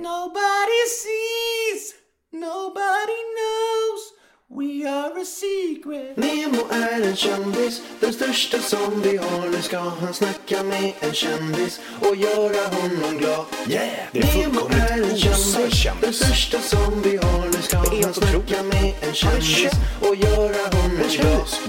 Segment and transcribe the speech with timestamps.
[0.00, 1.94] Nobody sees,
[2.32, 4.12] nobody knows.
[4.48, 6.16] We are a secret.
[6.16, 9.48] Nemo är en kändis, den största som vi har.
[9.48, 13.44] Nu ska han snacka med en kändis och göra honom glad.
[13.68, 14.08] Yeah!
[14.12, 17.46] Det är Nemo är en kändis, den största som vi har.
[17.46, 21.10] Nu ska han snacka med en kändis och göra honom glad.
[21.10, 21.60] kändis.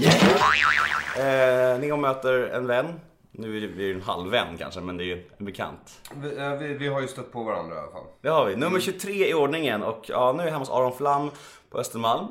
[1.16, 3.00] Eh, Neo möter en vän.
[3.34, 6.10] Nu är vi är en halvvän kanske, men det är ju en bekant.
[6.14, 8.06] Vi, vi, vi har ju stött på varandra i alla fall.
[8.20, 8.56] Det har vi.
[8.56, 11.30] Nummer 23 i ordningen och ja, nu är jag hemma hos Aron Flam
[11.70, 12.26] på Östermalm.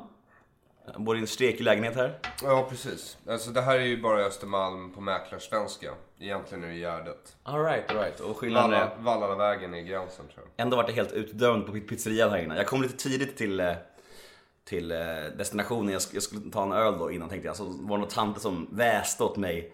[0.94, 2.20] Jag bor i en stekig lägenhet här.
[2.44, 3.18] Ja, precis.
[3.30, 5.92] Alltså det här är ju bara Östermalm på mäklarsvenska.
[6.20, 7.36] Egentligen är det Gärdet.
[7.44, 8.20] Alright, alright.
[8.20, 8.98] Och skillnaden Valla, är...
[9.00, 10.64] Vallalavägen är gränsen tror jag.
[10.66, 12.56] Ändå vart jag helt utdömd på pizzerian här inne.
[12.58, 13.74] Jag kom lite tidigt till, eh,
[14.66, 14.98] till eh,
[15.38, 15.92] destinationen.
[15.94, 17.56] Jag, sk- jag skulle ta en öl då innan tänkte jag.
[17.56, 19.74] Så var det några tanter som väste åt mig.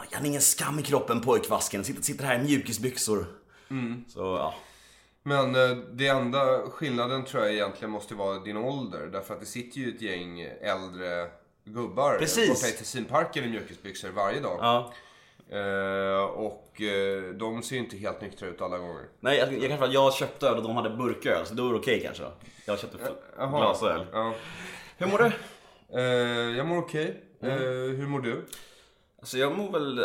[0.00, 1.84] "Ah, Jag har ingen skam i kroppen pojkvasken.
[1.84, 3.26] Sitter, sitter här i mjukisbyxor.
[4.08, 4.54] Så ja.
[5.22, 9.06] Men eh, det enda skillnaden tror jag egentligen måste vara din ålder.
[9.12, 11.28] Därför att det sitter ju ett gäng äldre
[11.64, 12.48] gubbar Precis.
[12.48, 14.58] borta i Tessinparken i mjukisbyxor varje dag.
[14.60, 14.92] ja.
[15.52, 19.04] Eh, och eh, de ser ju inte helt nyktra ut alla gånger.
[19.20, 21.46] Nej, jag, jag kanske jag köpte öl och de hade burköl.
[21.46, 22.24] Så då var det okej kanske.
[22.66, 22.98] Jag köpte
[23.38, 23.58] Jaha.
[23.60, 24.06] glasöl.
[24.12, 24.34] Ja.
[24.98, 25.32] Hur mår du?
[26.00, 27.24] Eh, jag mår okej.
[27.42, 27.54] Mm.
[27.56, 27.62] Eh,
[27.96, 28.46] hur mår du?
[29.20, 29.96] Alltså jag mår väl...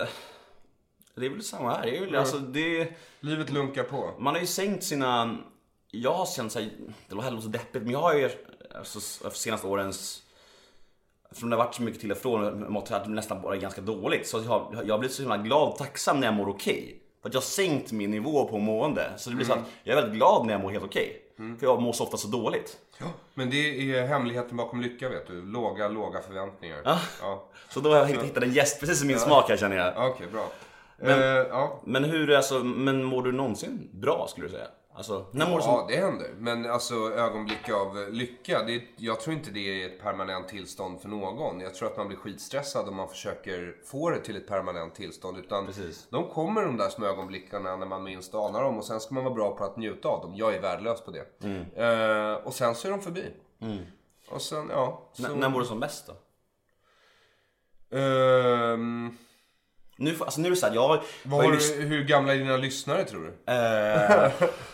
[1.16, 1.82] Det är väl samma här.
[1.82, 4.14] Det är väl, alltså, det, Livet lunkar på.
[4.20, 5.38] man har ju sänkt sina...
[5.92, 6.70] Jag har känt såhär,
[7.10, 8.30] det låter så deppigt, men jag har ju
[8.76, 10.22] alltså, senaste årens...
[11.30, 14.28] Eftersom det har varit så mycket till och från, mått det nästan bara ganska dåligt.
[14.28, 17.02] Så jag har, jag har blivit så himla glad och tacksam när jag mår okej.
[17.22, 19.14] För att jag har sänkt min nivå på mående.
[19.18, 21.25] Så det blir så att jag är väldigt glad när jag mår helt okej.
[21.38, 22.78] För jag mår så ofta så dåligt.
[23.34, 25.42] Men det är hemligheten bakom lycka vet du.
[25.46, 26.82] Låga, låga förväntningar.
[26.86, 27.00] Ja.
[27.22, 27.44] Ja.
[27.70, 29.94] Så då har jag hittat en gäst precis i min smak här känner jag.
[29.96, 30.48] Ja, Okej, bra.
[30.98, 31.82] Men- eh, ja.
[31.86, 34.68] Men hur, alltså, men mår du någonsin bra skulle du säga?
[34.98, 35.74] Alltså, när mår du som...
[35.74, 36.34] ja, det händer.
[36.38, 38.64] Men alltså ögonblick av lycka.
[38.64, 41.60] Det, jag tror inte det är ett permanent tillstånd för någon.
[41.60, 45.38] Jag tror att man blir skitstressad om man försöker få det till ett permanent tillstånd.
[45.38, 46.08] Utan Precis.
[46.10, 48.78] de kommer de där små ögonblickarna när man minst anar dem.
[48.78, 50.36] Och sen ska man vara bra på att njuta av dem.
[50.36, 51.44] Jag är värdelös på det.
[51.44, 51.62] Mm.
[51.76, 53.26] Eh, och sen så är de förbi.
[54.30, 55.10] Och sen, ja.
[55.14, 56.14] Så, N- när mår du som bäst då?
[57.98, 59.18] Ehm,
[59.98, 61.04] Nu, alltså, nu är det jag har
[61.38, 61.78] har ju lyssnat...
[61.80, 63.54] du, hur gamla är dina lyssnare tror du?
[63.54, 64.32] Eh,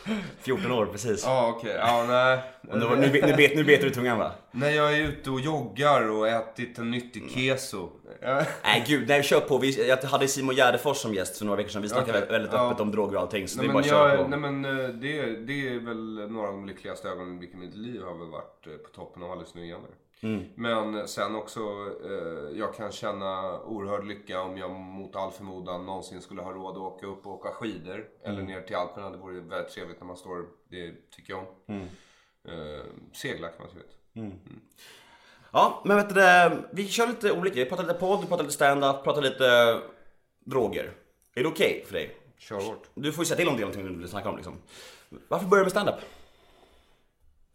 [0.41, 1.23] 14 år precis.
[1.25, 1.75] Ja, okej.
[1.79, 2.39] Ja, nej.
[2.71, 4.31] Och nu, nu, bet- nu, bet, nu du tungan va?
[4.51, 7.89] När jag är ute och joggar och ätit en nyttig keso.
[8.21, 8.43] Ja.
[8.63, 9.57] Nej gud, nej kör på.
[9.57, 11.81] Vi, jag hade Simon Gärdefors som gäst för några veckor sedan.
[11.81, 12.67] Vi snackade Okej, väldigt ja.
[12.67, 13.47] öppet om droger och allting.
[13.47, 14.27] Så Nej, det är bara men, att köra jag, på.
[14.37, 18.01] nej, men eh, det, det är väl några av de lyckligaste ögonblicken i mitt liv
[18.03, 19.89] har väl varit eh, på toppen av hallucinogener.
[20.23, 20.43] Mm.
[20.55, 21.59] Men sen också,
[22.05, 26.71] eh, jag kan känna oerhörd lycka om jag mot all förmodan någonsin skulle ha råd
[26.71, 27.93] att åka upp och åka skidor.
[27.95, 28.07] Mm.
[28.23, 29.09] Eller ner till Alperna.
[29.09, 31.75] Det vore väldigt trevligt när man står, det tycker jag om.
[31.75, 31.87] Mm.
[32.47, 34.31] Eh, segla kan man säga.
[35.53, 37.55] Ja, men vet du det, vi kör lite olika.
[37.55, 39.79] Vi pratar lite podd, pratar lite stand-up, pratar lite
[40.45, 40.93] droger.
[41.35, 42.17] Är det okej för dig?
[42.37, 42.89] Kör hårt.
[42.93, 44.57] Du får ju säga till om det är någonting du vill snacka om liksom.
[45.27, 45.95] Varför börjar du med stand-up?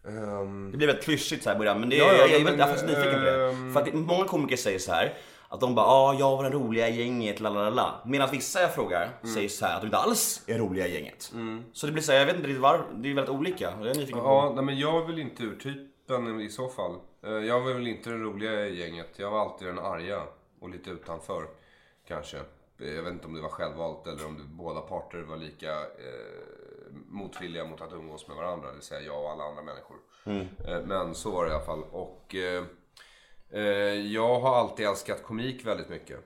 [0.08, 2.40] Ehm, Det blir väldigt klyschigt så här i början, men det, Ja, ja, jag, jag,
[2.40, 3.44] är men, är faktiskt nyfiken på det.
[3.44, 5.14] ehm, För att många komiker säger så här
[5.48, 8.02] att de bara ah, jag var den roliga i gänget, la la la.
[8.06, 9.34] Medan vissa jag frågar Mm.
[9.34, 11.32] säger så här att de inte alls är roliga i gänget.
[11.72, 13.64] Så det blir så här, jag vet inte riktigt varför, det är väldigt olika.
[13.80, 14.26] Jag är nyfiken på...
[14.26, 16.94] Ja, nej, men jag är väl inte urtypen i så fall.
[17.26, 19.08] Eh, Jag var väl inte den roliga i gänget.
[19.16, 20.22] Jag var alltid den arga
[20.60, 21.44] och lite utanför.
[22.08, 22.36] Kanske.
[22.80, 25.70] Eh, Jag vet inte om det var självvalt eller om det, båda parter var lika
[25.72, 25.76] eh,
[27.08, 28.68] motvilliga mot att umgås med varandra.
[28.68, 29.96] Det vill säga jag och alla andra människor.
[30.66, 31.82] Eh, men så var det i alla fall.
[31.90, 32.64] Och eh,
[33.50, 33.62] eh,
[34.12, 36.20] jag har alltid älskat komik väldigt mycket.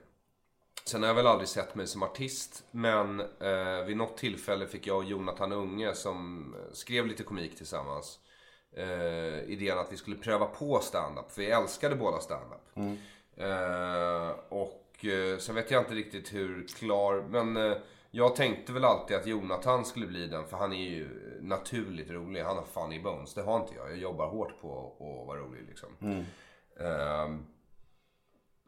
[0.85, 2.63] Sen har jag väl aldrig sett mig som artist.
[2.71, 8.19] Men eh, vid något tillfälle fick jag och Jonathan Unge som skrev lite komik tillsammans.
[8.77, 11.31] Eh, idén att vi skulle pröva på stand-up.
[11.31, 12.77] För vi älskade båda stand-up.
[13.37, 17.25] Eh, och eh, sen vet jag inte riktigt hur klar.
[17.29, 17.75] Men
[18.11, 20.47] jag tänkte väl alltid att Jonathan skulle bli den.
[20.47, 21.07] För han är ju
[21.41, 22.41] naturligt rolig.
[22.41, 23.33] Han har funny bones.
[23.33, 23.91] Det har inte jag.
[23.91, 25.89] Jag jobbar hårt på att vara rolig liksom.
[26.79, 27.45] Ehm,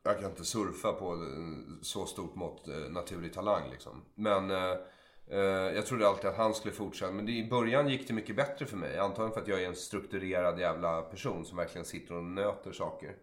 [0.03, 1.17] jag kan inte surfa på
[1.81, 4.05] så stort mått eh, naturlig talang liksom.
[4.15, 4.77] Men eh,
[5.27, 5.39] eh,
[5.75, 7.11] jag trodde alltid att han skulle fortsätta.
[7.11, 8.97] Men det, i början gick det mycket bättre för mig.
[8.97, 13.15] Antagligen för att jag är en strukturerad jävla person som verkligen sitter och nöter saker.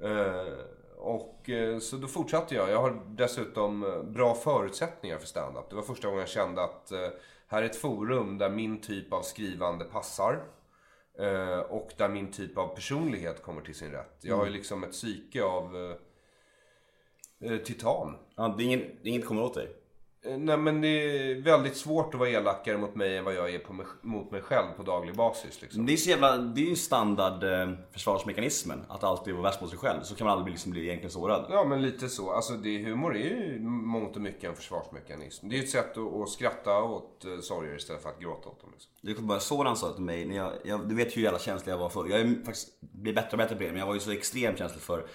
[0.00, 0.64] Eh,
[1.00, 2.70] och eh, så då fortsatte jag.
[2.70, 5.70] Jag har dessutom eh, bra förutsättningar för stand-up.
[5.70, 7.08] Det var första gången jag kände att eh,
[7.46, 10.42] här är ett forum där min typ av skrivande passar.
[11.68, 14.18] Och där min typ av personlighet kommer till sin rätt.
[14.20, 15.94] Jag har ju liksom ett psyke av
[17.64, 18.16] titan.
[18.36, 19.79] Ja, det är det är inget kommer åt dig.
[20.22, 23.54] Eh, Nej men det är väldigt svårt att vara elakare mot mig än vad jag
[23.54, 25.62] är på mig, mot mig själv på daglig basis.
[25.62, 25.86] Liksom.
[25.86, 28.84] Det är så jävla, det är ju standard eh, försvarsmekanismen.
[28.88, 30.02] Att alltid vara värst mot sig själv.
[30.02, 31.46] Så kan man aldrig liksom bli egentligen sårad.
[31.50, 32.32] Ja men lite så.
[32.32, 35.48] Alltså det, humor är ju mångt och mycket en försvarsmekanism.
[35.48, 38.48] Det är ju ett sätt att, att skratta åt uh, sorger istället för att gråta
[38.48, 38.70] åt dem.
[38.72, 38.92] Liksom.
[39.00, 41.72] Det kom bara Soran sa till mig, när jag, jag, du vet hur jävla känslig
[41.72, 42.06] jag var förr.
[42.10, 44.58] Jag är faktiskt blir bättre och bättre på det, men jag var ju så extremt
[44.58, 45.06] känslig för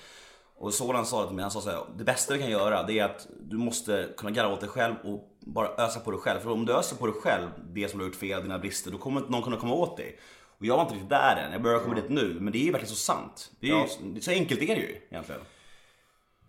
[0.57, 2.83] Och Soran sa det till mig, han sa så här, det bästa du kan göra
[2.83, 6.19] det är att du måste kunna garva åt dig själv och bara ösa på dig
[6.19, 6.39] själv.
[6.39, 8.91] För om du öser på dig själv, det som du har gjort fel, dina brister,
[8.91, 10.19] då kommer inte någon kunna komma åt dig.
[10.59, 12.37] Och jag var inte riktigt där än, jag börjar komma dit nu.
[12.41, 13.51] Men det är ju verkligen så sant.
[13.59, 13.77] Det är ju,
[14.15, 14.21] Ja.
[14.21, 15.41] Så enkelt är det ju egentligen.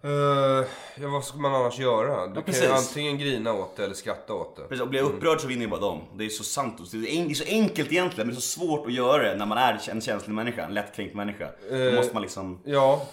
[0.05, 0.65] Uh,
[1.01, 2.27] ja, vad ska man annars göra?
[2.27, 4.63] Du kan ju antingen grina åt det eller skratta åt det.
[4.63, 6.01] Precis, och blir jag upprörd så vinner ju bara de.
[6.15, 6.93] Det är så sant.
[6.93, 9.59] Det är, så enkelt egentligen, men det är så svårt att göra det när man
[9.59, 11.49] är en känslig människa, en lättkränkt människa.
[11.71, 12.61] Då Eh, måste man liksom...
[12.65, 13.07] Ja.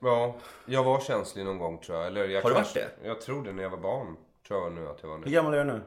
[0.00, 0.34] Ja,
[0.66, 2.06] jag var känslig någon gång tror jag.
[2.06, 4.16] Eller jag Har du kanske- varit Jag tror det när jag var barn.
[4.48, 5.30] Tror jag nu att jag var Hur nu.
[5.30, 5.80] gammal är du nu?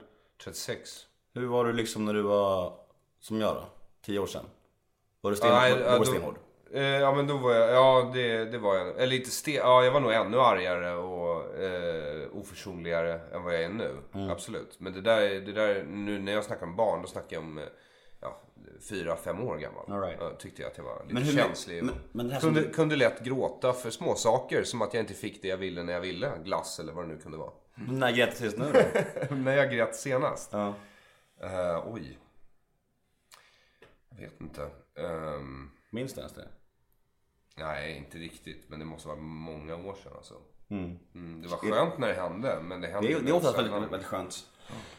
[0.43, 1.05] 36.
[1.33, 2.73] Hur var du liksom när du var,
[3.19, 3.63] som jag då?
[4.05, 4.45] 10 år sedan?
[5.21, 6.35] Var du sten, Nej, var, ja, var då- stenhård?
[6.73, 8.99] Eh, ja men då var jag, ja det, det var jag.
[9.01, 13.63] Eller inte sten, ja jag var nog ännu argare och eh, oförsonligare än vad jag
[13.63, 13.95] är nu.
[14.13, 14.29] Mm.
[14.29, 14.79] Absolut.
[14.79, 17.57] Men det där, det där, nu när jag snackar om barn, då snackar jag om
[17.57, 17.69] eh, ja,
[18.89, 20.01] fyra, fem år gammal.
[20.01, 20.39] Right.
[20.39, 21.83] Tyckte jag att jag var lite Men hur- känslig.
[21.83, 24.93] men- men det här som kunde, du- kunde lätt gråta för små saker som att
[24.93, 26.31] jag inte fick det jag ville när jag ville.
[26.43, 27.51] Glass eller vad det nu kunde vara.
[27.75, 28.71] När grät du nu
[29.29, 29.35] då?
[29.35, 30.49] när jag grät senast?
[30.53, 30.73] ja.
[31.41, 32.17] Eh, oj.
[34.09, 34.69] Jag vet inte.
[34.99, 36.47] Ehm, Minns du ens det?
[37.57, 38.69] nej, inte riktigt.
[38.69, 40.33] Men det måste vara många år sedan alltså.
[40.69, 40.99] Mm.
[41.15, 43.73] Mm, det var skönt när det hände, men det hände Det det är oftast väldigt,
[43.91, 44.47] väldigt skönt.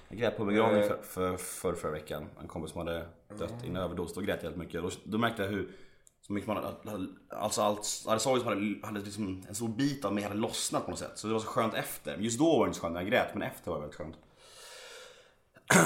[0.09, 0.89] Jag grät på begravning Eh.
[0.89, 2.29] för, för, för förra veckan.
[2.41, 3.07] En kompis som hade
[3.39, 4.15] dött i en överdos.
[4.15, 4.83] Då grät jag väldigt mycket.
[4.83, 5.73] Då, då märkte jag hur
[6.21, 10.05] så mycket man hade, alltså allt, hade sorg som hade, hade liksom, en stor bit
[10.05, 11.19] av mig hade lossnat på något sätt.
[11.19, 12.17] Så det var så skönt efter.
[12.17, 13.99] Just då var det inte så skönt när jag grät, men efter var det väldigt
[13.99, 14.17] skönt.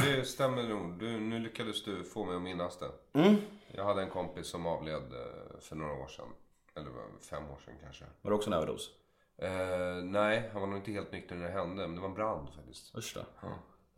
[0.04, 0.98] Det stämmer nog.
[0.98, 3.20] Du, nu lyckades du få mig att minnas det.
[3.20, 3.36] Mm.
[3.68, 6.28] Jag hade en kompis som avled eh, för några år sedan.
[6.76, 8.04] Eller vad, fem år sedan kanske.
[8.22, 8.90] Var det också en överdos?
[9.38, 11.86] Eh, nej, han var nog inte helt nykter när det hände.
[11.86, 12.96] Men det var en brand faktiskt.
[12.96, 13.48] Usch då.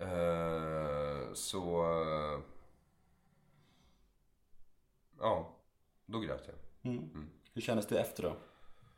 [0.04, 1.82] Eh, så...
[2.02, 2.40] eh,
[5.20, 5.56] ja,
[6.06, 6.54] då grät jag.
[7.54, 8.36] Hur kändes det efter då?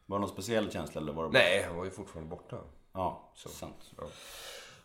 [0.06, 2.56] Var det någon speciell känsla eller var det Nej, han var ju fortfarande borta.
[2.92, 3.48] Ja, så.
[3.48, 3.90] sant.
[3.96, 4.04] Ja.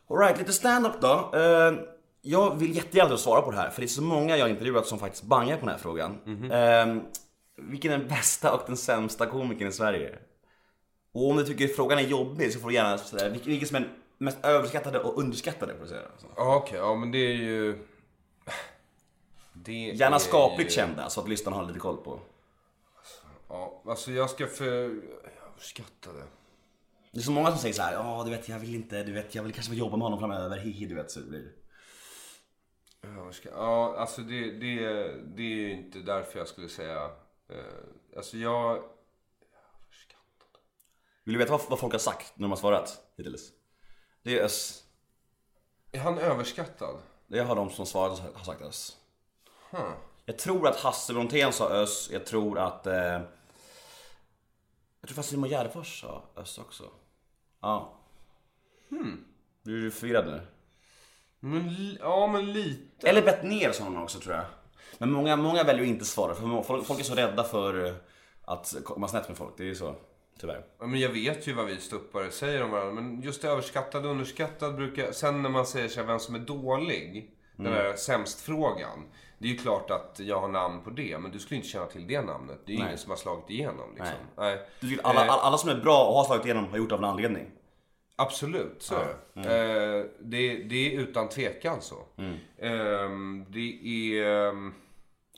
[0.10, 1.32] Alright, lite stand-up då.
[1.34, 1.74] Eh,
[2.22, 5.00] jag vill jättegärna svara på det här, för det är så många jag intervjuat som
[5.00, 6.12] faktiskt bangar på den här frågan.
[6.52, 7.04] Eh,
[7.56, 10.20] vilken är den bästa och den sämsta komikern i Sverige?
[11.12, 13.94] Och om du tycker frågan är jobbig så får du gärna säga vilken som är
[14.18, 15.74] mest överskattade och underskattade.
[15.74, 16.02] Får du säga.
[16.18, 16.28] Så.
[16.36, 16.78] Ja, okej.
[16.78, 17.86] Ja, men det är ju...
[19.54, 22.20] Det Gärna är skapligt kända så att lyssnarna har lite koll på.
[23.50, 24.66] Ja, alltså jag ska för...
[24.66, 26.24] Jag överskattar det.
[27.12, 29.14] Det är så många som säger så här, ja du vet jag vill inte, du
[29.14, 31.52] vet jag vill kanske jobba med honom framöver, hihi du vet så det blir
[33.52, 34.80] Ja, alltså det, det,
[35.36, 37.04] det är ju inte därför jag skulle säga...
[37.50, 38.84] Eh, alltså jag...
[41.28, 43.52] Vill du veta vad, vad folk har sagt när de har svarat hittills?
[44.24, 44.84] Det är ös.
[45.92, 46.98] Är han överskattad?
[47.28, 48.98] Det har de som svarat har sagt ös.
[49.72, 49.92] Huh.
[50.26, 52.88] Jag tror att Hasse Brontén sa ös, jag tror att...
[52.88, 53.22] Eh, jag
[55.08, 56.84] tror faktiskt Simon Gärdenfors sa ös också.
[57.62, 57.94] Ja.
[58.90, 59.26] Hmm.
[59.64, 60.42] Blir du förvirrad nu?
[61.40, 63.10] Men, ja, men lite.
[63.10, 64.46] Eller Bettner sa hon också tror jag.
[64.98, 67.96] Men många, många väljer att inte svara för folk, är så rädda för
[68.42, 69.58] att komma snett med folk.
[69.58, 69.96] Det är ju så,
[70.40, 70.64] tyvärr.
[70.80, 72.94] Ja, men jag vet ju vad vi stuppare säger om varandra.
[73.02, 75.12] Men just överskattad och underskattad brukar...
[75.12, 77.32] Sen när man säger så här, vem som är dålig.
[77.56, 79.04] Den där sämst-frågan.
[79.38, 81.18] Det är ju klart att jag har namn på det.
[81.18, 82.60] Men du skulle inte känna till det namnet.
[82.66, 82.88] Det är ju Nej.
[82.88, 84.16] ingen som har slagit igenom liksom.
[84.38, 84.60] Nej.
[84.80, 86.90] Du tycker alla, Eh, alla, alla som är bra och har slagit igenom har gjort
[86.90, 87.46] det av en anledning.
[88.16, 89.42] Absolut, så är det.
[89.42, 90.64] Eh, det.
[90.64, 91.96] Det är utan tvekan så.
[92.62, 94.48] Ehm, det är...
[94.50, 94.74] ehm,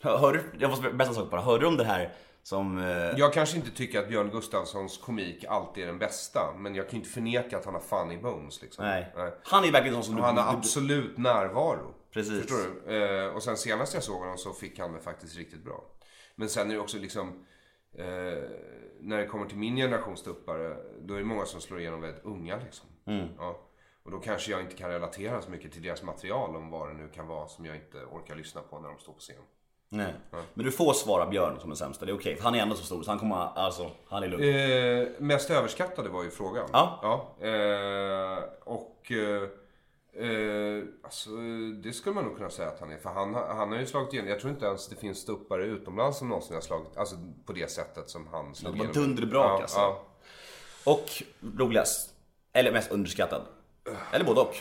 [0.01, 2.13] Hör, hör jag måste bästa sak bara, hörde du om det här
[2.49, 2.77] som...
[2.77, 6.53] Eh, Jag kanske inte tycker att Björn Gustafssons komik alltid är den bästa.
[6.57, 8.85] Men jag kan ju inte förneka att han har funny bones liksom.
[8.85, 9.33] nej.
[9.43, 10.23] Han är verkligen sån som.
[10.23, 11.93] Han har absolut närvaro.
[12.13, 12.41] Precis.
[12.41, 12.97] Förstår du?
[12.97, 15.83] Eh, och sen senast jag såg honom så fick han det faktiskt riktigt bra.
[16.35, 17.45] Men sen är det också liksom...
[17.93, 18.05] Eh,
[19.01, 22.23] när det kommer till min generation stuppare, då är det många som slår igenom väldigt
[22.25, 22.87] unga liksom.
[23.05, 23.27] Mm.
[23.37, 23.59] Ja.
[24.03, 26.93] Och då kanske jag inte kan relatera så mycket till deras material om vad det
[26.93, 29.35] nu kan vara som jag inte orkar lyssna på när de står på scen.
[29.91, 30.13] Nej.
[30.53, 32.35] Men du får svara Björn som den sämsta, det är okej.
[32.35, 34.43] För han är ändå så stor så han kommer, alltså, han är lugn.
[34.43, 36.69] Eh, mest överskattade var ju frågan.
[36.73, 36.99] Ja.
[37.01, 39.11] ja eh, och...
[39.11, 39.43] Eh,
[40.25, 41.29] eh, alltså,
[41.83, 42.97] det skulle man nog kunna säga att han är.
[42.97, 44.29] För han, han har ju slagit igenom.
[44.29, 46.97] Jag tror inte ens det finns stuppare utomlands som någonsin har slagit...
[46.97, 47.15] Alltså
[47.45, 49.03] på det sättet som han slog Det var igenom.
[49.03, 49.79] dunderbrak, ja, alltså.
[49.79, 50.05] Ja.
[50.83, 51.23] Och
[51.57, 52.13] roligast,
[52.53, 53.41] eller mest underskattad.
[54.11, 54.55] Eller både och.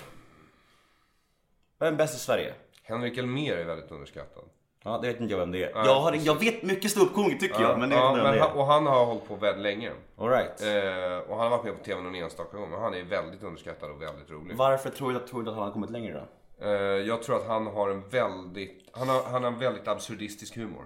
[1.78, 2.54] Vem är bäst i Sverige?
[2.82, 4.44] Henrik Elmer är väldigt underskattad.
[4.88, 5.70] Ja, det vet inte jag vem det är.
[5.74, 8.38] jag, har, jag vet mycket ståuppkomiker tycker jag, men det vet ja, inte vem det
[8.38, 8.56] är.
[8.56, 9.90] och han har hållit på väldigt länge.
[10.18, 10.62] All right.
[10.62, 12.70] Eh, och han har varit med på TV någon enstaka gång.
[12.70, 14.56] Men han är väldigt underskattad och väldigt rolig.
[14.56, 16.66] Varför tror du, tror du att han har kommit längre då?
[16.66, 20.56] Eh, jag tror att han har en väldigt, han har, han har en väldigt absurdistisk
[20.56, 20.84] humor.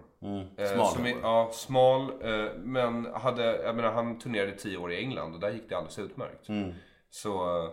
[0.57, 1.15] Eh, Smal som är.
[1.23, 2.03] Ja, smal.
[2.03, 5.75] Eh, men hade, jag menar han turnerade tio år i England och där gick det
[5.75, 6.47] alldeles utmärkt.
[7.11, 7.71] Så, eh,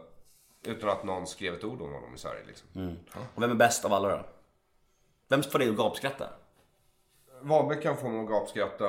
[0.71, 2.97] utan att någon skrev ett ord om honom i Sverige liksom.
[3.35, 4.23] Och vem är bäst av alla då?
[5.29, 6.29] Vem får dig att gapskratta?
[7.41, 8.87] Wahlbeck kan få mig att gapskratta.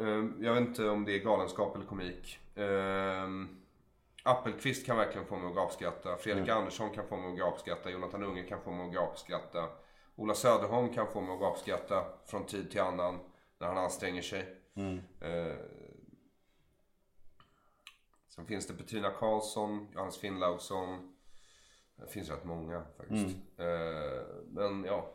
[0.00, 2.38] Eh, jag vet inte om det är galenskap eller komik.
[2.54, 3.28] Eh,
[4.24, 6.16] Appelqvist kan verkligen få mig att gapskratta.
[6.16, 7.90] Fredrik Andersson kan få mig att gapskratta.
[7.90, 9.68] Jonathan Unge kan få mig att gapskratta.
[10.16, 13.18] Ola Söderholm kan få mig att gapskratta från tid till annan
[13.58, 14.56] när han anstränger sig.
[15.20, 15.56] Eh,
[18.28, 21.16] sen finns det Petrina Karlsson, Johannes Finnlaugsson.
[21.96, 23.36] Det finns rätt många faktiskt.
[23.58, 25.14] Eh, men ja,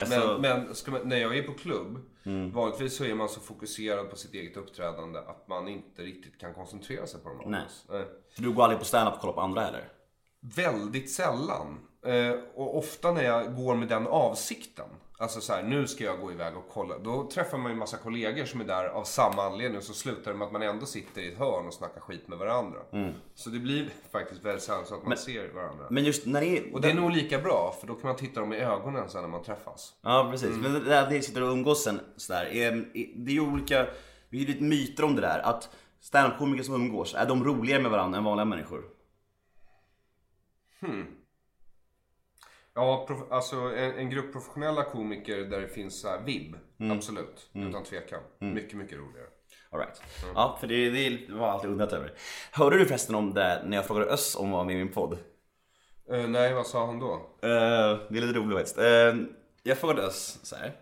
[0.00, 1.98] Alltså, Men, men man, när jag är på klubb,
[2.52, 6.54] vanligtvis så är man så fokuserad på sitt eget uppträdande att man inte riktigt kan
[6.54, 7.60] koncentrera sig på de andra.
[7.88, 8.04] Nej.
[8.36, 9.88] du går aldrig på stand-up och kollar på andra heller?
[10.40, 11.78] Väldigt sällan.
[12.06, 16.20] Eh, och ofta när jag går med den avsikten, alltså så här, nu ska jag
[16.20, 16.98] gå iväg och kolla.
[16.98, 19.82] Då träffar man ju massa kollegor som är där av samma anledning.
[19.82, 22.38] Så slutar det med att man ändå sitter i ett hörn och snackar skit med
[22.38, 22.78] varandra.
[23.34, 25.86] Så det blir faktiskt väldigt sällan så att man ser varandra.
[25.90, 26.74] Men just när det är...
[26.74, 29.22] och det är nog lika bra, för då kan man titta dem i ögonen sen
[29.22, 29.94] när man träffas.
[30.02, 32.44] Ja precis, men det där det sitter och umgås sen sådär.
[32.44, 33.82] är- är- Det är ju olika,
[34.30, 35.38] det är ju lite myter om det där.
[35.38, 35.68] Att
[36.00, 38.84] standup-komiker som umgås, är de roligare med varandra än vanliga människor?
[42.78, 46.56] Ja, alltså en, en grupp professionella komiker där det finns så här vibb.
[46.92, 48.20] Absolut, utan tvekan.
[48.38, 49.26] Mycket, mycket roligare.
[49.70, 50.02] All right.
[50.34, 52.12] Ja, för det, det var alltid undrat över.
[52.52, 55.18] Hörde du förresten om det när jag frågade Öss om vad med i min podd?
[56.10, 57.12] Eh, nej, vad sa han då?
[57.42, 58.78] Eh, det är lite roligt faktiskt.
[58.78, 59.14] Eh,
[59.62, 60.76] jag frågade Öss så här.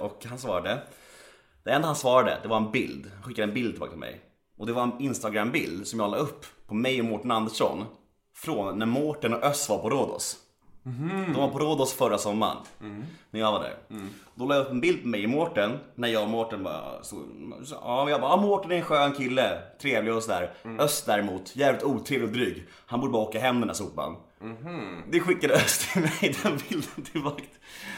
[0.00, 0.82] Och han svarade.
[1.64, 3.10] Det enda han svarade, det var en bild.
[3.14, 4.20] Han skickade en bild tillbaka till mig.
[4.58, 7.84] Och det var en Instagram-bild som jag la upp på mig och Mårten Andersson.
[8.34, 10.36] Från när Mårten och Öss var på Rhodos.
[10.82, 12.56] De var på Rhodos förra sommaren.
[13.30, 13.74] När jag var där.
[14.34, 15.78] Då la jag upp en bild på mig och Mårten.
[15.94, 17.20] När jag och Mårten bara stod,
[17.70, 19.62] ja, jag bara, ja, Mårten är en skön kille.
[19.82, 20.52] Trevlig och sådär.
[20.78, 22.66] Öst däremot, jävligt otrevlig och dryg.
[22.86, 24.16] Han borde bara åka hem den där sopan.
[25.10, 27.42] Det skickade Öst till mig, den bilden tillbaka.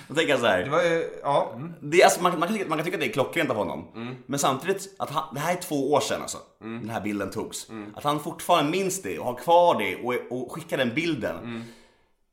[0.08, 0.64] Då tänker jag så här.
[0.64, 0.82] Det var,
[1.22, 1.60] ja.
[1.80, 3.56] Det, är alltså, man, man, kan tycka, man kan tycka att det är klockrent av
[3.56, 3.84] honom.
[4.26, 7.66] Men samtidigt, att han, det här är två år sedan alltså, den här bilden togs.
[7.94, 11.64] Att han fortfarande minns det och har kvar det och, och skickar den bilden.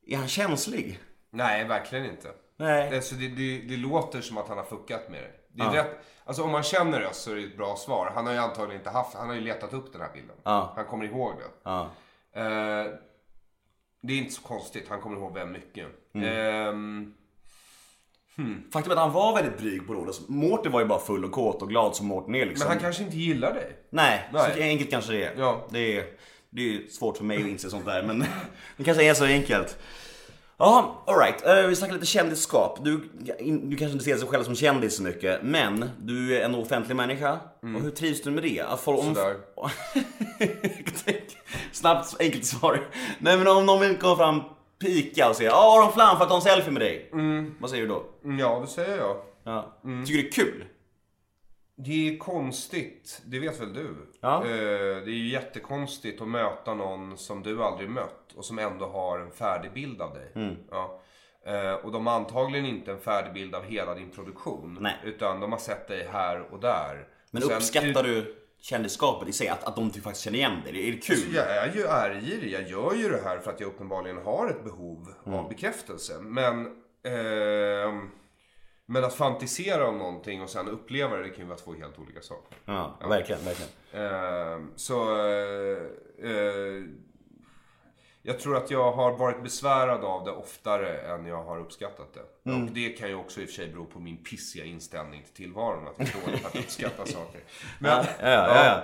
[0.06, 0.98] Är han känslig?
[1.30, 2.28] Nej, verkligen inte.
[2.56, 2.96] Nej.
[2.96, 5.30] Alltså, det, det, det låter som att han har fuckat med det.
[5.48, 8.12] det är rätt, alltså om man känner Öss så är det ett bra svar.
[8.14, 10.36] Han har ju antagligen inte haft, han har ju letat upp den här bilden.
[10.42, 10.72] Ja.
[10.76, 11.70] Han kommer ihåg det.
[11.70, 11.90] Ja.
[12.32, 12.86] Eh,
[14.02, 15.86] det är inte så konstigt, han kommer ihåg väldigt mycket.
[16.14, 16.28] Mm.
[16.28, 17.14] Ehm,
[18.72, 20.28] Faktum är att han var väldigt dryg på Rhodos.
[20.28, 22.64] Mårten var ju bara full och kåt och glad som Mårten är liksom.
[22.68, 23.76] men han kanske inte gillar dig.
[23.90, 24.52] Nej, Nej.
[24.54, 25.34] så enkelt kanske det är.
[25.38, 25.66] Ja.
[25.70, 26.04] Det är,
[26.50, 28.24] det är ju svårt för mig att inse sånt där, men
[28.76, 29.78] det kanske är så enkelt.
[30.56, 31.46] Ja, alright.
[31.46, 32.78] Uh, vi snackar lite kändisskap.
[32.84, 33.08] Du,
[33.62, 36.96] du kanske inte ser dig själv som kändis så mycket, men du är en offentlig
[36.96, 37.38] människa.
[37.62, 38.60] Och hur trivs du med det?
[38.60, 39.14] Att folk, om...
[39.14, 39.36] Sådär.
[41.72, 42.80] Snabbt, enkelt svar.
[43.18, 44.42] Nej men om någon vill komma fram,
[44.80, 47.10] pika och säga de flam för att ta en selfie med dig?
[47.58, 48.04] Vad säger du då?
[48.24, 49.16] Mm, Ja, det säger jag.
[49.44, 49.76] Ja.
[50.06, 50.64] Tycker du det är kul?
[51.84, 53.94] Det är konstigt, det vet väl du?
[54.20, 54.36] Ja.
[54.44, 54.50] Eh,
[55.04, 59.18] det är ju jättekonstigt att möta någon som du aldrig mött och som ändå har
[59.18, 60.32] en färdig bild av dig.
[60.34, 60.56] Mm.
[60.70, 61.00] Ja.
[61.46, 64.78] Eh, och de har antagligen inte en färdig bild av hela din produktion.
[64.80, 64.96] Nej.
[65.04, 67.06] Utan de har sett dig här och där.
[67.30, 69.48] Men Sen- uppskattar du kändisskapet i sig?
[69.48, 70.88] Att, att de typ faktiskt känner igen dig?
[70.88, 71.34] Är det kul?
[71.34, 72.52] Jag är ju ärgig.
[72.52, 75.38] Jag gör ju det här för att jag uppenbarligen har ett behov Mm.
[75.38, 76.18] av bekräftelse.
[76.20, 76.66] Men,
[77.04, 78.10] ehm,
[78.90, 81.98] men att fantisera om någonting och sen uppleva det, det kan ju vara två helt
[81.98, 82.56] olika saker.
[82.64, 83.70] Ja, verkligen, verkligen.
[83.92, 85.78] Ehm, så eh,
[86.30, 86.82] eh,
[88.22, 92.50] jag tror att jag har varit besvärad av det oftare än jag har uppskattat det.
[92.50, 92.64] Mm.
[92.64, 95.32] Och det kan ju också i och för sig bero på min pissiga inställning till
[95.34, 95.88] tillvaron.
[95.88, 97.40] Att jag är dålig på att uppskatta saker.
[97.78, 98.82] Men, Ja, ja, ja, ja.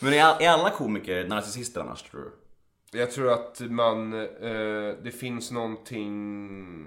[0.00, 2.98] Men är, all- är alla komiker narcissister annars tror du?
[2.98, 6.86] Jag tror att man, eh, det finns någonting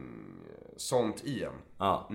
[0.78, 1.54] sånt i en.
[1.78, 2.10] Ja.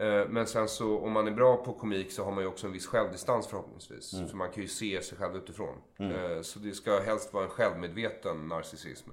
[0.00, 2.66] Eh, men sen så om man är bra på komik så har man ju också
[2.66, 4.12] en viss självdistans förhoppningsvis.
[4.12, 4.28] Mm.
[4.28, 5.74] Så man kan ju se sig själv utifrån.
[5.98, 9.10] Eh, så det ska helst vara en självmedveten narcissism.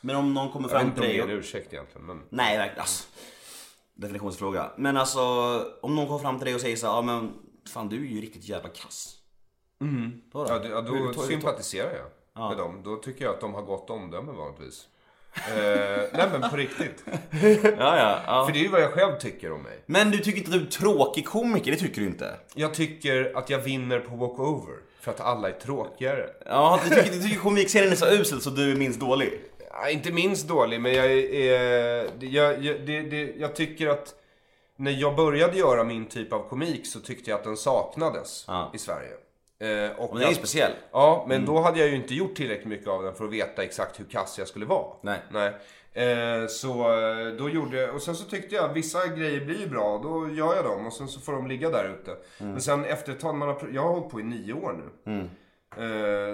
[0.00, 1.72] Men om någon kommer Jag vet fram inte till om det dig är en ursäkt
[1.72, 2.06] egentligen.
[2.06, 2.22] Men...
[2.28, 2.80] Nej, verkligen.
[2.80, 3.08] Alltså,
[3.94, 4.72] definitionsfråga.
[4.76, 5.20] Men alltså,
[5.82, 7.32] om någon kommer fram till dig och säger så här, ja men
[7.68, 9.18] fan du är ju riktigt jävla kass.
[10.32, 10.46] Då då?
[10.48, 12.82] Ja, ja, då hur- sympatiserar jag med dem.
[12.82, 14.88] Då tycker jag att de har gott omdöme vanligtvis.
[15.34, 17.04] Eh, nej men på riktigt.
[17.62, 18.46] Ja, ja, ja.
[18.46, 19.78] För det är ju vad jag själv tycker om mig.
[19.86, 22.34] Men du tycker inte att du är tråkig komiker, det tycker du inte?
[22.54, 24.74] Jag tycker att jag vinner på walkover.
[25.00, 26.26] För att alla är tråkigare.
[26.46, 29.40] Ja, du tycker, du tycker komikserien är så usel så du är minst dålig?
[29.70, 32.10] Ja, inte minst dålig, men jag är...
[32.20, 34.14] Jag, jag, det, det, jag tycker att
[34.76, 38.70] när jag började göra min typ av komik så tyckte jag att den saknades Ja.
[38.74, 39.10] i Sverige.
[39.62, 40.72] Eh, och Men den är att- speciell.
[40.92, 43.62] Ja, men då hade jag ju inte gjort tillräckligt mycket av den för att veta
[43.62, 44.86] exakt hur kass jag skulle vara.
[45.00, 45.18] Nej.
[45.30, 45.52] Nej.
[45.94, 50.28] Eh, så eh, då gjorde och sen så tyckte jag vissa grejer blir bra, då
[50.34, 52.16] gör jag dem och sen så får de ligga där ute.
[52.38, 54.72] Men sen efter ett tag, man har, jag har hållit på i nio år
[55.04, 55.12] nu.
[55.12, 55.24] Eh,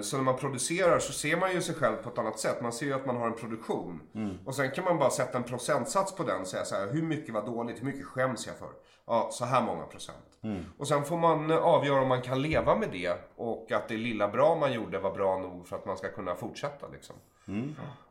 [0.03, 2.63] Så när man producerar så ser man ju sig själv på ett annat sätt.
[2.63, 4.01] Man ser ju att man har en produktion.
[4.45, 7.03] Och sen kan man bara sätta en procentsats på den och säga så här, hur
[7.03, 8.69] mycket var dåligt, hur mycket skäms jag för?
[9.07, 10.39] Ja, så här många procent.
[10.79, 13.97] Och sen får man eh, avgöra om man kan leva med det och att det
[13.97, 17.17] lilla bra man gjorde var bra nog för att man ska kunna fortsätta liksom.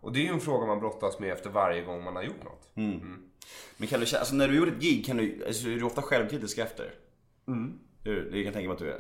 [0.01, 2.43] Och det är ju en fråga man brottas med efter varje gång man har gjort
[2.43, 2.69] något.
[3.78, 6.01] Men kan du alltså när du gjorde ett gig, kan du, alltså, är du ofta
[6.01, 6.93] självkritisk efter?
[7.47, 7.80] Mm.
[8.08, 8.98] Du, det kan jag tänka mig att du är.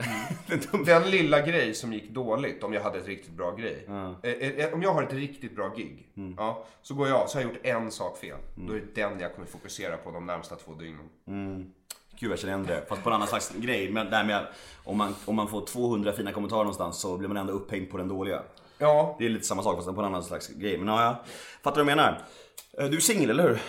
[0.47, 0.85] Det är.
[0.85, 3.85] Den lilla grej som gick dåligt, om jag hade ett riktigt bra grej.
[4.23, 7.37] Eh, eh, om jag har ett riktigt bra gig, ja, så går jag av, så
[7.37, 8.37] har jag gjort en sak fel.
[8.55, 11.09] Då är det den jag kommer fokusera på de närmsta två dygnen.
[12.19, 12.85] Gud jag känner igen det.
[12.89, 13.91] Fast på en annan slags grej.
[13.91, 14.47] Men det här med
[14.83, 17.97] om man, om man får 200 fina kommentarer någonstans så blir man ändå upphängd på
[17.97, 18.43] den dåliga.
[18.77, 20.77] Ja, Det är lite samma sak fast på en annan slags grej.
[20.77, 21.15] Men ja, jag
[21.61, 22.21] fattar vad du menar.
[22.77, 23.61] Eh, Du är singel, eller hur?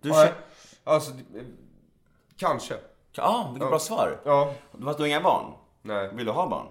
[0.00, 0.32] Du Nej, känner...
[0.84, 1.12] alltså,
[2.36, 2.74] kanske.
[3.16, 4.20] Ja, vilket bra svar.
[4.24, 5.52] Ja, du har inga barn?
[5.82, 6.10] nej.
[6.12, 6.66] Vill du ha barn?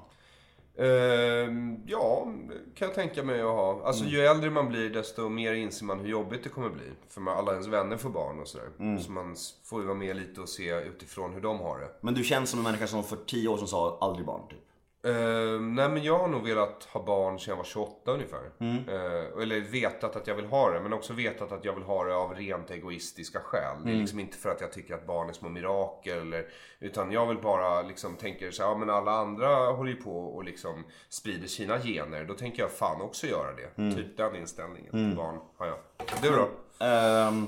[0.77, 2.27] Ehm, ja,
[2.75, 3.81] kan jag tänka mig att ha.
[3.85, 6.91] Alltså ju äldre man blir desto mer inser man hur jobbigt det kommer bli.
[7.09, 8.97] För man, alla ens vänner får barn och sådär.
[8.99, 11.89] Så man får ju vara med lite och se utifrån hur de har det.
[12.01, 14.59] Men du känns som en människa som för 10 år sedan sa aldrig barn, typ.
[15.07, 18.51] Ehm, nej men jag har nog velat ha barn sedan jag var 28 ungefär.
[18.59, 22.03] Ehm, eller vetat att jag vill ha det, men också vetat att jag vill ha
[22.03, 23.77] det av rent egoistiska skäl.
[23.85, 26.17] Det är liksom inte för att jag tycker att barn är små mirakel.
[26.17, 26.45] Eller,
[26.79, 30.17] utan jag vill bara liksom tänker så här, ja men alla andra håller ju på
[30.17, 32.25] och liksom sprider sina gener.
[32.25, 33.95] Då tänker jag fan också göra det.
[33.95, 35.77] Typ den inställningen till barn har jag.
[36.21, 36.49] Du då?
[36.85, 37.47] Ehm,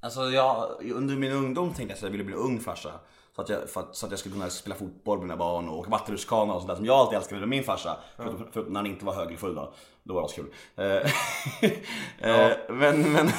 [0.00, 2.92] alltså jag, under min ungdom tänkte jag att jag ville bli ung farsa.
[3.38, 5.68] Så att, jag, för att, så att jag skulle kunna spela fotboll med mina barn
[5.68, 7.96] och åka vattenrutschkana och sånt där som jag alltid älskade med min farsa.
[8.16, 9.72] Förutom för, när han inte var högerfull då.
[10.02, 10.46] Då var det askul.
[10.76, 10.84] Eh,
[12.30, 13.30] eh, Men, men,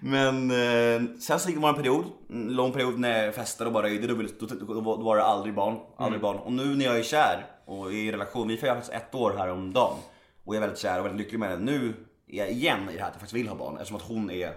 [0.00, 3.74] men eh, sen så gick det en period, en lång period när jag festade och
[3.74, 4.06] bara röjde.
[4.06, 5.78] Då, då, då, var- det aldrig barn.
[5.96, 6.38] Aldrig barn.
[6.38, 9.48] Och nu när jag är kär och i relation, vi firar faktiskt ett år här
[9.48, 9.96] om dagen.
[10.44, 11.64] Och jag är väldigt kär och väldigt lycklig med henne.
[11.72, 11.94] Nu
[12.28, 13.74] är jag igen i det här att jag faktiskt vill ha barn.
[13.76, 14.54] Eftersom att hon är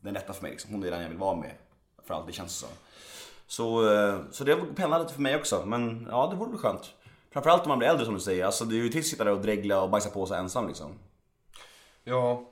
[0.00, 0.50] den rätta för mig.
[0.50, 0.72] Liksom.
[0.72, 1.52] Hon är den jag vill vara med.
[2.06, 2.68] För allt det känns som.
[3.48, 5.62] Så, eh, så det pendlar lite för mig också.
[5.66, 6.94] Men ja, det vore väl skönt.
[7.32, 8.44] Framförallt om man blir äldre som du säger.
[8.44, 10.68] Alltså det är ju trist att sitta där och dregla och bajsa på sig ensam
[10.68, 10.98] liksom.
[12.04, 12.50] Ja,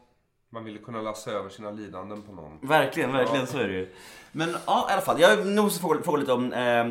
[0.51, 2.59] man ville kunna lassa över sina lidanden på någon.
[2.63, 3.95] Verkligen, verkligen så är det ju.
[4.33, 5.21] Men ja, i alla fall.
[5.21, 6.87] Jag måste fråga, fråga lite om eh,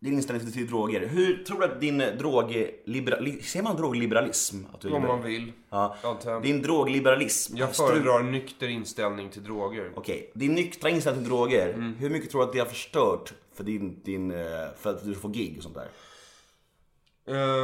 [0.00, 1.06] din inställning till, droger.
[1.06, 4.64] Hur tror du att din drogliberalism, ser man drogliberalism?
[4.74, 5.52] Att du Om man vill.
[5.70, 5.96] Ja.
[6.42, 7.56] Din drogliberalism.
[7.56, 9.92] Jag föredrar nykter inställning till droger.
[9.94, 11.68] Okej, din nyktra inställning till droger.
[11.68, 11.94] Mm.
[11.94, 14.38] Hur mycket tror du att det har förstört för, din, din, eh,
[14.76, 15.88] för att du får gig och sånt där?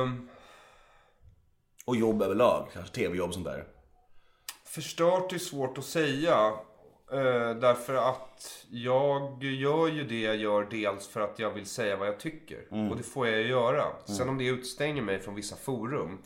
[0.03, 0.29] Ehm,
[1.85, 3.65] Och jobb överlag, kanske tv-jobb och sånt där.
[4.65, 6.53] förstört är svårt att säga.
[7.15, 11.97] Eh, därför att jag gör ju det jag gör dels för att jag vill säga
[11.97, 12.67] vad jag tycker.
[12.91, 13.85] Och det får jag ju göra.
[14.05, 16.19] Sen om det utestänger mig från vissa forum.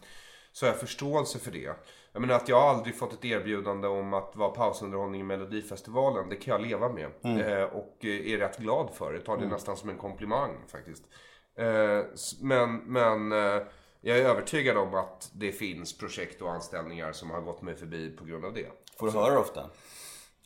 [0.52, 1.72] så har jag förståelse för det.
[2.12, 6.28] Jag menar att jag aldrig fått ett erbjudande om att vara pausunderhållning i Melodifestivalen.
[6.28, 7.10] Det kan jag leva med.
[7.40, 9.20] Eh, och är rätt glad för det.
[9.20, 11.02] Tar det nästan som en komplimang faktiskt.
[11.58, 12.04] Eh,
[12.40, 13.62] men men eh,
[14.00, 18.10] jag är övertygad om att det finns projekt och anställningar som har gått mig förbi
[18.10, 18.66] på grund av det.
[18.98, 19.70] Får du höra ofta?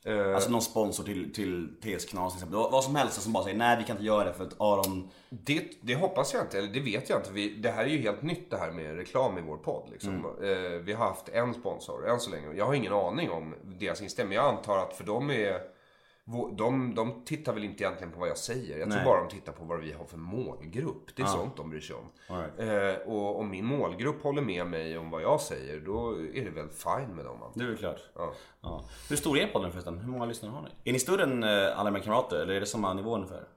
[0.04, 2.58] Eh, Alltså någon sponsor till, till TS Knas till exempel.
[2.72, 5.10] Vad som helst som bara säger nej vi kan inte göra det för att Aron...
[5.30, 7.32] Det, det hoppas jag inte, eller det vet jag inte.
[7.32, 9.88] Vi, det här är ju helt nytt det här med reklam i vår podd.
[9.92, 10.26] Liksom.
[10.42, 10.48] Eh,
[10.82, 12.52] vi har haft en sponsor än så länge.
[12.56, 14.34] Jag har ingen aning om deras inställning.
[14.36, 15.60] Jag antar att för dem är...
[16.56, 18.78] De, de tittar väl inte egentligen på vad jag säger.
[18.78, 19.04] Jag tror Nej.
[19.04, 21.16] bara de tittar på vad vi har för målgrupp.
[21.16, 22.04] Det är sånt de bryr sig om.
[22.28, 26.44] All Eh, och om min målgrupp håller med mig om vad jag säger, då är
[26.44, 27.52] det väl fine med dem.
[27.54, 28.00] Det är väl klart.
[28.14, 28.32] Ja.
[28.60, 28.84] Ja.
[29.08, 29.98] Hur stor är podden förresten?
[29.98, 30.68] Hur många lyssnare har ni?
[30.84, 33.48] Är ni större än eh, alla mina kamrater eller är det samma nivå ungefär?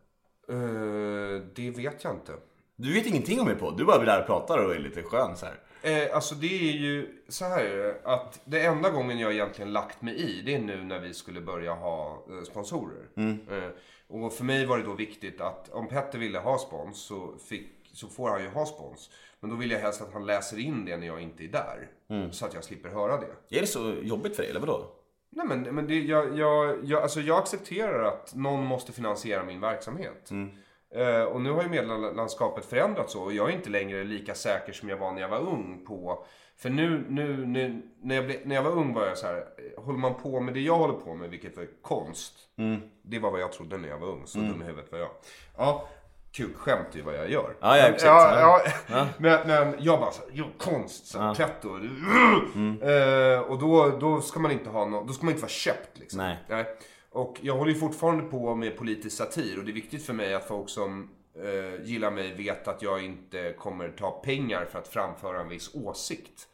[0.49, 2.33] Eh, det vet jag inte.
[2.75, 5.03] Du vet ingenting om er podd, du bara blir där och pratar och är lite
[5.03, 5.59] skön så här.
[5.85, 10.15] Eh, alltså det är ju så här att det enda gången jag egentligen lagt mig
[10.15, 13.07] i det är nu när vi skulle börja ha eh, sponsorer.
[13.17, 13.69] Eh,
[14.07, 17.67] och för mig var det då viktigt att om Petter ville ha spons så, fick,
[17.93, 19.09] så får han ju ha spons.
[19.39, 21.89] Men då vill jag helst att han läser in det när jag inte är där.
[22.31, 23.57] Så att jag slipper höra det.
[23.57, 24.91] Är det så jobbigt för dig eller vadå?
[25.29, 29.61] Nej men, men det, jag, jag, jag, alltså jag accepterar att någon måste finansiera min
[29.61, 30.31] verksamhet.
[30.31, 30.37] Eh,
[31.31, 34.89] och nu har ju medielandskapet förändrats så och jag är inte längre lika säker som
[34.89, 36.25] jag var när jag var ung på
[36.57, 39.37] för nu, nu, nu när, jag ble, när jag var ung var jag så här,
[39.37, 42.33] eh, håller man på med det jag håller på med, vilket var konst.
[43.01, 45.09] Det var vad jag trodde när jag var ung, så dum i huvudet var jag.
[45.57, 45.87] Ja,
[46.31, 47.55] kul skämt är ju vad jag gör.
[47.61, 48.03] Ja, ja, exakt.
[48.05, 48.61] ja, Ja.
[48.87, 49.07] ja.
[49.17, 51.69] Men, men jag bara så här, jo, konst, så här, pretto.
[52.81, 55.97] Eh, och då, då ska man inte ha någon, då ska man inte vara köpt
[55.97, 56.17] liksom.
[56.17, 56.37] Nej.
[56.47, 56.65] Nej.
[57.15, 60.33] Och jag håller ju fortfarande på med politisk satir och det är viktigt för mig
[60.33, 64.87] att folk som eh, gillar mig vet att jag inte kommer ta pengar för att
[64.87, 66.47] framföra en viss åsikt.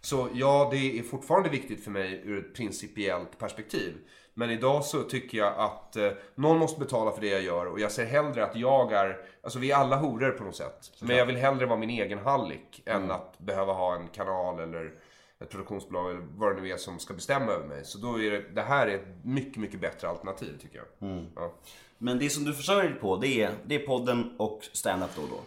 [0.00, 3.94] Så ja, det är fortfarande viktigt för mig ur ett principiellt perspektiv.
[4.34, 7.80] Men idag så tycker jag att eh, någon måste betala för det jag gör och
[7.80, 10.92] jag ser hellre att jag är, alltså vi är alla horor på något sätt.
[11.00, 14.92] Men jag vill hellre vara min egen hallick än att behöva ha en kanal eller
[15.40, 17.84] ett produktionsbolag eller vad det nu är som ska bestämma över mig.
[17.84, 20.86] Så då är det, det här är ett mycket, mycket bättre alternativ tycker jag.
[21.34, 21.52] Ja.
[21.98, 25.22] Men det som du försörjer dig på det är, det är podden och stand-up då
[25.22, 25.40] och då.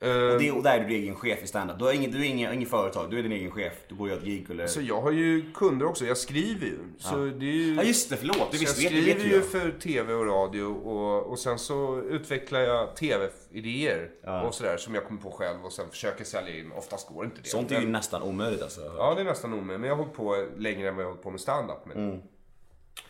[0.00, 1.78] Eh, Och, det, och där är du egen chef i stand-up.
[1.78, 3.72] Du, du är ingen, ingen företag, du är din egen chef.
[3.88, 4.66] Du och gör ett gig eller...
[4.66, 6.78] Så jag har ju kunder också, jag skriver ju.
[6.98, 7.74] Så det är ju...
[7.74, 8.36] Ja just det, förlåt.
[8.50, 9.44] Det Så jag visste vet, skriver vet ju jag.
[9.44, 14.10] för tv och radio och, och sen så utvecklar jag tv-idéer
[14.46, 16.72] och sådär som jag kommer på själv och sen försöker sälja in.
[16.72, 17.48] Oftast går inte det.
[17.48, 18.80] Sånt är ju Men- nästan omöjligt alltså.
[18.98, 19.80] Ja, det är nästan omöjligt.
[19.80, 21.86] Men jag har hållit på längre än vad jag har hållit på med stand-up.
[21.86, 21.96] med.
[21.96, 22.20] Mm.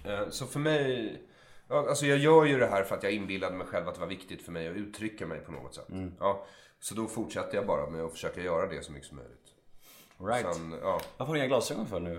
[0.05, 1.21] Eh, Så för mig...
[1.69, 4.01] Ja, alltså jag gör ju det här för att jag inbillade mig själv att det
[4.01, 5.89] var viktigt för mig att uttrycka mig på något sätt.
[5.91, 6.13] Mm.
[6.21, 6.47] Ja,
[6.85, 9.55] så då fortsätter jag bara med att försöka göra det så mycket som möjligt.
[10.19, 10.57] Right.
[10.57, 11.01] Sen, ja.
[11.17, 12.15] Varför har du inga glasögon för nu?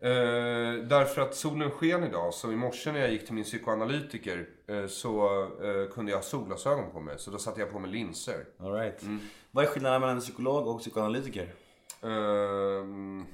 [0.00, 4.48] Eh, därför att solen sken idag, så i morse när jag gick till min psykoanalytiker
[4.66, 7.18] eh, så eh, kunde jag ha solglasögon på mig.
[7.18, 8.44] Så då satte jag på mig linser.
[8.58, 9.02] All right.
[9.02, 9.20] Mm.
[9.50, 11.54] Vad är skillnaden mellan en psykolog och psykoanalytiker?
[12.02, 13.26] Ehm,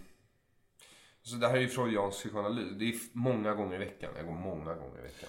[1.23, 2.79] så det här är ju freudiansk psykoanalys.
[2.79, 4.11] Det är många gånger i veckan.
[4.17, 5.29] Jag går många gånger i veckan.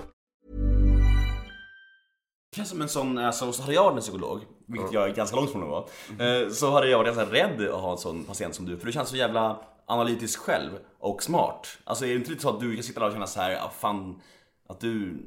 [2.55, 5.35] Känns som en sån, alltså, så hade jag varit en psykolog, vilket jag är ganska
[5.35, 6.43] långt från att vara.
[6.43, 8.85] eh, Så hade jag varit ganska rädd att ha en sån patient som du, för
[8.85, 11.67] du känns så jävla analytisk själv och smart.
[11.83, 13.55] Alltså är det inte lite så att du kan sitta där och känna så här,
[13.65, 14.21] ah, fan,
[14.67, 15.17] att du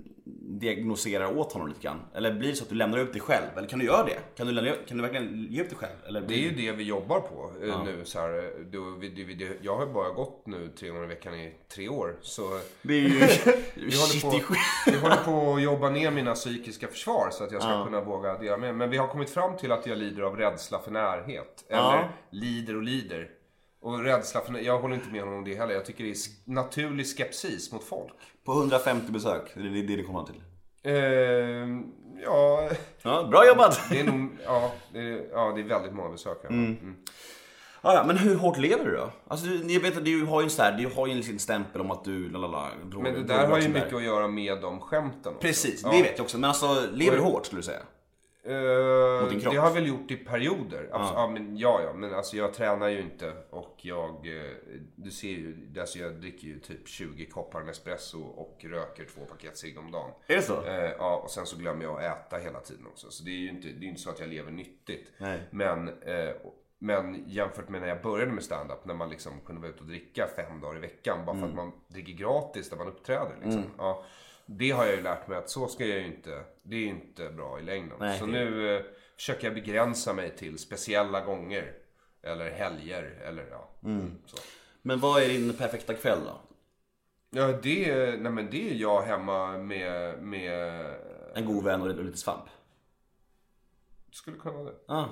[0.60, 2.00] diagnoserar åt honom lite grann?
[2.14, 3.46] Eller blir det så att du lämnar upp dig själv?
[3.56, 4.18] Eller kan du göra det?
[4.36, 5.96] Kan du, lämna, kan du verkligen ge upp dig själv?
[6.06, 8.04] Eller Det är ju det vi jobbar på eh, nu.
[8.04, 8.52] Så här,
[9.00, 12.16] vi, vi, vi, jag har bara gått nu tre gånger i veckan i tre år.
[12.22, 13.08] Så Det är ju...
[13.74, 14.54] vi håller, på,
[14.86, 18.38] vi håller på att jobba ner mina psykiska försvar så att jag ska kunna våga
[18.38, 21.64] dela med Men vi har kommit fram till att jag lider av rädsla för närhet.
[21.68, 22.08] Eller Ja.
[22.30, 23.30] lider och lider.
[23.80, 25.74] Och rädsla för Jag håller inte med honom om det heller.
[25.74, 28.14] Jag tycker det är naturlig skepsis mot folk.
[28.44, 30.42] På 150 besök, det är det det kommer till.
[30.82, 31.82] Ehm,
[32.24, 32.68] ja,
[33.02, 33.80] Ja, bra jobbat!
[33.90, 34.30] det är nog...
[34.44, 36.52] Ja, det är, ja, det är väldigt många besökare.
[36.52, 36.96] Mm.
[37.82, 39.10] Ja, ja, men hur hårt lever du då?
[39.28, 41.18] Alltså, du, jag vet att du har ju en sån här, du har ju en
[41.18, 43.96] liten stämpel om att du, lalala, droger, Men det där har ju mycket där.
[43.96, 45.40] att göra med de skämten också.
[45.40, 45.90] Precis, Ja.
[45.90, 46.38] det vet jag också.
[46.38, 47.80] Men alltså, lever du hårt skulle du säga?
[49.40, 49.52] Kropp?
[49.54, 50.88] det har jag väl gjort i perioder.
[50.90, 51.12] Ja.
[51.14, 54.42] Ja, men, ja, ja, men alltså jag tränar ju inte och jag, eh,
[54.96, 59.56] du ser ju, alltså jag dricker ju typ 20 koppar Nespresso och röker två paket
[59.58, 60.10] cigg om dagen.
[60.26, 60.64] Är det så?
[60.66, 63.10] Eh, ja, och sen så glömmer jag att äta hela tiden också.
[63.10, 65.10] Så det är ju inte, det är inte så att jag lever nyttigt.
[65.18, 65.40] Nej.
[65.50, 66.30] Men, eh,
[66.78, 69.86] men jämfört med när jag började med stand-up, när man liksom kunde vara ute och
[69.86, 71.18] dricka fem dagar i veckan.
[71.26, 71.42] Bara Mm.
[71.42, 73.36] för att man dricker gratis där man uppträder.
[73.42, 73.64] Liksom.
[73.78, 74.04] Ja,
[74.46, 76.86] det har jag ju lärt mig att så ska jag ju inte, det är ju
[76.86, 77.96] inte bra i längden.
[78.00, 78.82] Nej, så det- nu eh,
[79.16, 81.72] försöker jag begränsa mig till speciella gånger.
[82.22, 83.70] Eller helger, eller ja.
[83.84, 84.10] Mm.
[84.82, 86.40] Men vad är din perfekta kväll då?
[87.30, 90.84] Ja, det, nej men det är jag hemma med, med
[91.34, 92.44] En god vän och lite svamp?
[94.16, 94.74] Skulle kunna vara det.
[94.88, 95.04] Ah.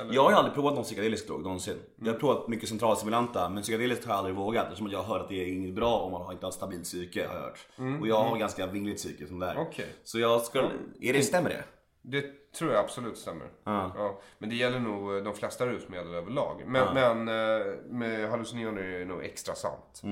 [0.00, 1.78] eller- Jag har aldrig provat någon psykedelisk drog någonsin.
[1.96, 5.22] Jag har provat mycket centralstimulanta men psykedeliskt har jag aldrig vågat eftersom jag har hört
[5.22, 7.66] att det är inget bra om man har inte har stabilt psyke har jag hört.
[8.00, 9.52] Och jag har ganska vingligt psyke som det är.
[9.54, 9.86] Mm, Okej.
[10.04, 10.70] Så jag ska...
[11.00, 11.64] Är det, stämmer det?
[12.02, 13.46] Det tror jag absolut stämmer.
[13.64, 13.92] Ja.
[13.96, 16.62] Ja, men det gäller nog eh, de flesta rusmedel överlag.
[16.66, 20.02] Men, men eh, med hallucinogener är det nog extra sant.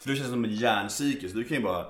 [0.00, 1.86] För du känns som en hjärnpsyke så du kan ju bara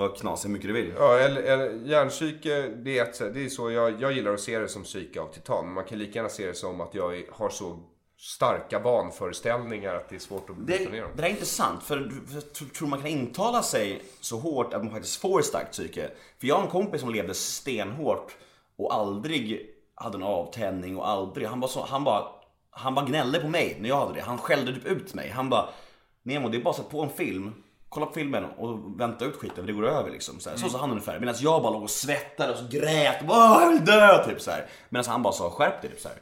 [0.00, 0.92] vara knasig hur mycket du vill.
[0.98, 4.58] Ja, eller, eller hjärnpsyke, det är, ett, det är så jag, jag gillar att se
[4.58, 5.64] det som psyke av titan.
[5.64, 7.78] Men man kan lika gärna se det som att jag har så
[8.18, 11.10] starka vanföreställningar att det är svårt att bryta ner dem.
[11.14, 14.92] det där är intressant för, jag tror- man kan intala sig så hårt att man
[14.92, 16.10] faktiskt får ett starkt psyke.
[16.38, 18.36] För jag har en kompis som levde stenhårt
[18.76, 22.24] och aldrig hade en avtändning och aldrig, han bara, så, han bara,
[22.70, 24.20] han bara gnällde på mig när jag hade det.
[24.20, 25.28] Han skällde typ ut mig.
[25.28, 25.68] Han bara,
[26.22, 27.52] Nemo det är bara att sätta på en film,
[27.90, 30.40] kolla på filmen och vänta ut skiten det går över liksom.
[30.40, 30.56] Så, här.
[30.56, 31.18] så sa han ungefär.
[31.20, 34.24] Medan jag bara låg och svettade och så grät och bara "Åh, jag vill dö
[34.24, 34.66] typ så här.
[34.88, 36.18] Medan han bara sa skärp dig typ så här.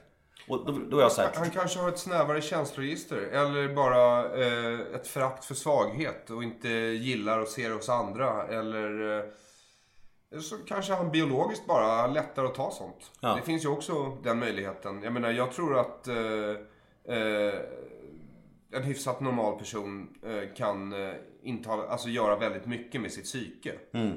[0.49, 3.17] Och då, då jag så här, Han kanske har ett snävare känsloregister.
[3.17, 8.47] Eller bara eh, ett förakt för svaghet och inte gillar att se det hos andra.
[8.47, 13.11] Eller eh, så kanske han biologiskt bara lättare att ta sånt.
[13.21, 13.35] Ja.
[13.35, 15.03] Det finns ju också den möjligheten.
[15.03, 16.17] Jag menar, jag tror att eh,
[17.17, 17.55] eh,
[18.73, 21.15] en hyfsat normal person eh, kan eh,
[21.49, 23.73] intala, alltså göra väldigt mycket med sitt psyke.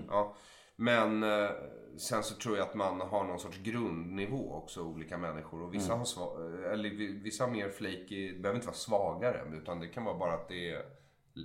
[0.09, 0.35] Ja.
[0.75, 1.49] Men eh,
[1.97, 5.61] sen så tror jag att man har någon sorts grundnivå också, olika människor.
[5.63, 9.41] Och vissa har sva- eller vi- vissa har mer flaky, det behöver inte vara svagare.
[9.61, 10.81] Utan det kan vara bara att det är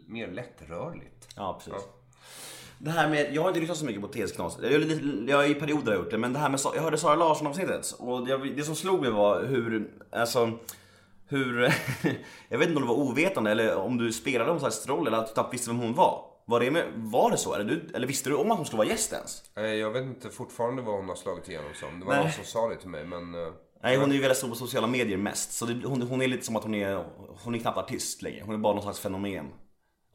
[0.08, 1.28] mer lättrörligt.
[1.36, 1.86] Ja, precis.
[2.78, 4.58] Det här med, jag har inte lyssnat så mycket på TS knas.
[4.62, 4.82] Jag,
[5.28, 7.94] jag har i perioder gjort det, men det här med, jag hörde Sara Larsson avsnittet
[7.98, 10.58] och jag, det som slog mig var hur, alltså,
[11.28, 11.60] hur,
[12.48, 15.18] jag vet inte om det var ovetande eller om du spelade någon slags roll eller
[15.18, 16.24] att du knappt visste vem hon var.
[16.48, 17.54] Var det, med, var det så?
[17.54, 19.42] Eller, du, eller visste du om att hon skulle vara gäst ens?
[19.80, 22.00] Jag vet inte fortfarande vad hon har slagit igenom som.
[22.00, 22.22] Det var Nej.
[22.22, 23.34] någon som sa det till mig men...
[23.34, 25.52] eh, Nej, hon är ju väldigt stor på sociala medier mest.
[25.52, 27.04] Så det, hon, hon är lite som att hon är,
[27.44, 28.42] hon är knappt artist längre.
[28.46, 29.46] Hon är bara någon slags fenomen.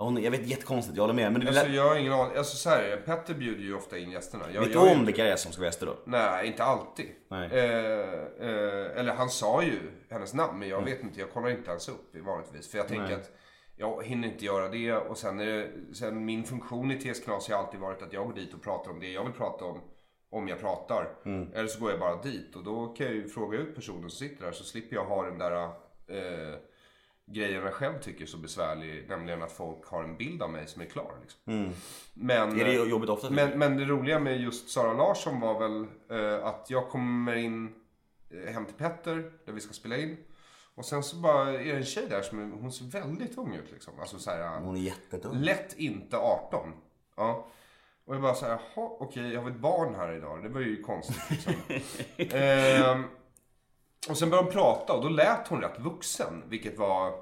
[0.02, 1.32] Hon, jag vet, jättekonstigt, jag håller med.
[1.32, 2.38] Men det, Alltså jag har ingen aning.
[2.38, 4.46] Alltså så här, Petter bjuder ju ofta in gästerna.
[4.54, 5.98] Jag, vet du om vilka det är som ska vara gäster då?
[6.06, 7.10] Nej, inte alltid.
[7.28, 7.50] Nej.
[7.52, 11.20] Eh, eh, eller han sa ju hennes namn, men jag vet inte.
[11.20, 12.72] Jag kollar inte ens upp vanligtvis.
[12.72, 13.14] För jag tänker Nej.
[13.14, 13.32] att
[13.76, 14.94] jag hinner inte göra det.
[14.94, 18.26] Och sen, är det, sen min funktion i TS Knas har alltid varit att jag
[18.28, 19.82] går dit och pratar om det jag vill prata om.
[20.32, 21.10] Om jag pratar.
[21.54, 22.56] Eller så går jag bara dit.
[22.56, 24.52] Och då kan jag ju fråga ut personen som sitter där.
[24.52, 25.64] Så slipper jag ha den där
[26.08, 26.56] eh,
[27.34, 29.06] grejen jag själv tycker är så besvärlig.
[29.10, 31.14] Nämligen att folk har en bild av mig som är klar.
[31.22, 31.74] Liksom.
[32.14, 33.30] Men, Är det jobbigt ofta?
[33.30, 37.76] men, men det roliga med just Sara Larsson var väl eh, att jag kommer in
[38.30, 40.18] eh, hem till Petter där vi ska spela in.
[40.76, 43.56] Och sen så bara är det en tjej där som är, hon ser väldigt ung
[43.56, 43.94] ut liksom.
[44.00, 45.38] Alltså så här, Hon är jättetung.
[45.38, 46.74] lätt inte 18.
[47.18, 47.48] Ja.
[48.06, 50.44] Och jag bara så här, jaha okej jag har ett barn här idag.
[50.44, 51.54] Det var ju konstigt liksom.
[52.38, 53.04] Ehm,
[54.10, 56.44] och sen började hon prata och då lät hon rätt vuxen.
[56.48, 57.14] Vilket var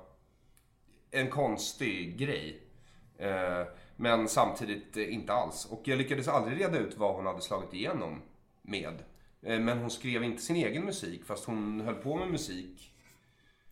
[1.12, 2.64] en konstig grej.
[3.18, 3.64] Eh,
[3.96, 5.68] men samtidigt inte alls.
[5.72, 8.22] Och jag lyckades aldrig reda ut vad hon hade slagit igenom
[8.62, 9.04] med.
[9.42, 12.94] Eh, men hon skrev inte sin egen musik fast hon höll på med musik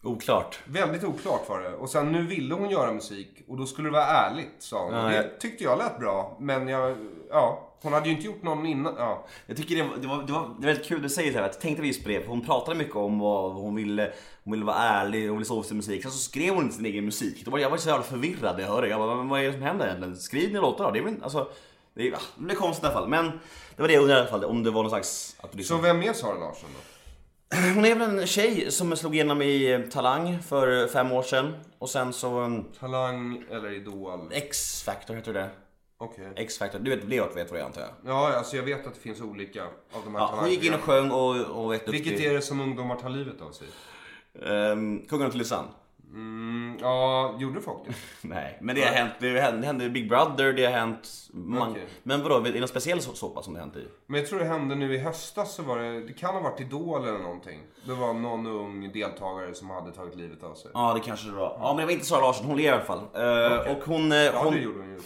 [0.04, 0.60] Oklart.
[0.66, 1.76] Väldigt oklart var det.
[1.76, 4.94] Och sen nu ville hon göra musik och då skulle det vara ärligt sa hon.
[4.94, 6.38] Ja, det tyckte jag lät bra.
[6.40, 6.98] Men jag,
[7.30, 8.96] ja, hon hade ju inte gjort någon innan.
[8.98, 9.26] Ja.
[9.46, 11.38] Jag tycker det var, det var, det var, det var väldigt kul du säger så
[11.38, 14.12] här, att jag tänkte visst på det, för hon pratade mycket om vad hon ville,
[14.44, 16.02] hon ville vara ärlig, hon ville stå för sin musik.
[16.02, 17.46] Sen så skrev hon inte sin egen musik.
[17.46, 18.92] Då var, jag var så jävla förvirrad när jag hörde det.
[18.92, 20.18] Jag bara, men vad är det som händer egentligen?
[20.18, 20.92] Skriv dina låtar då.
[20.92, 21.50] Det är väl, alltså,
[21.94, 23.10] det, är, ah, det blir konstigt i alla fall.
[23.10, 23.26] Men
[23.76, 25.36] det var det jag undrade i alla fall, om det var någon slags...
[25.40, 26.80] Att liksom, Så vem är Sara Larsson då?
[27.76, 31.54] Hon är väl en tjej som slog igenom i eh, Talang för fem år sedan.
[31.80, 34.30] Och sen så um, Talang eller Idol?
[34.32, 35.50] X-Factor heter det.
[36.00, 36.34] Okej.
[36.36, 37.90] X-Factor, du vet, Leot vet vad det är antar jag.
[38.06, 40.74] Ja, alltså jag vet att det finns olika av de här Ja, hon gick in
[40.74, 42.12] och sjöng och, och var jätteduktig.
[42.12, 43.68] Vilket är det som ungdomar tar livet av sig?
[44.34, 45.68] Um, Kungen av Tylösand.
[46.14, 47.94] Mm, ja, gjorde folk det?
[48.28, 49.14] Nej, men det har hänt.
[49.20, 51.10] Det hände, i Big Brother, det har hänt...
[51.34, 51.86] Man, Okej.
[52.04, 53.88] Men vadå, är det någon speciell så- soppa som det hänt i?
[54.08, 56.60] Men jag tror det hände nu i höstas så var det, det kan ha varit
[56.60, 57.60] Idol eller någonting.
[57.86, 60.72] Det var någon ung deltagare som hade tagit livet av sig.
[60.74, 61.58] Ja, det kanske det var.
[61.60, 62.46] Ja, men det var inte Sara Larsson.
[62.46, 63.00] Hon lever i alla fall.
[63.68, 64.12] Eh, Och hon...
[64.12, 65.00] eh, Ja, hon det gjorde hon ju.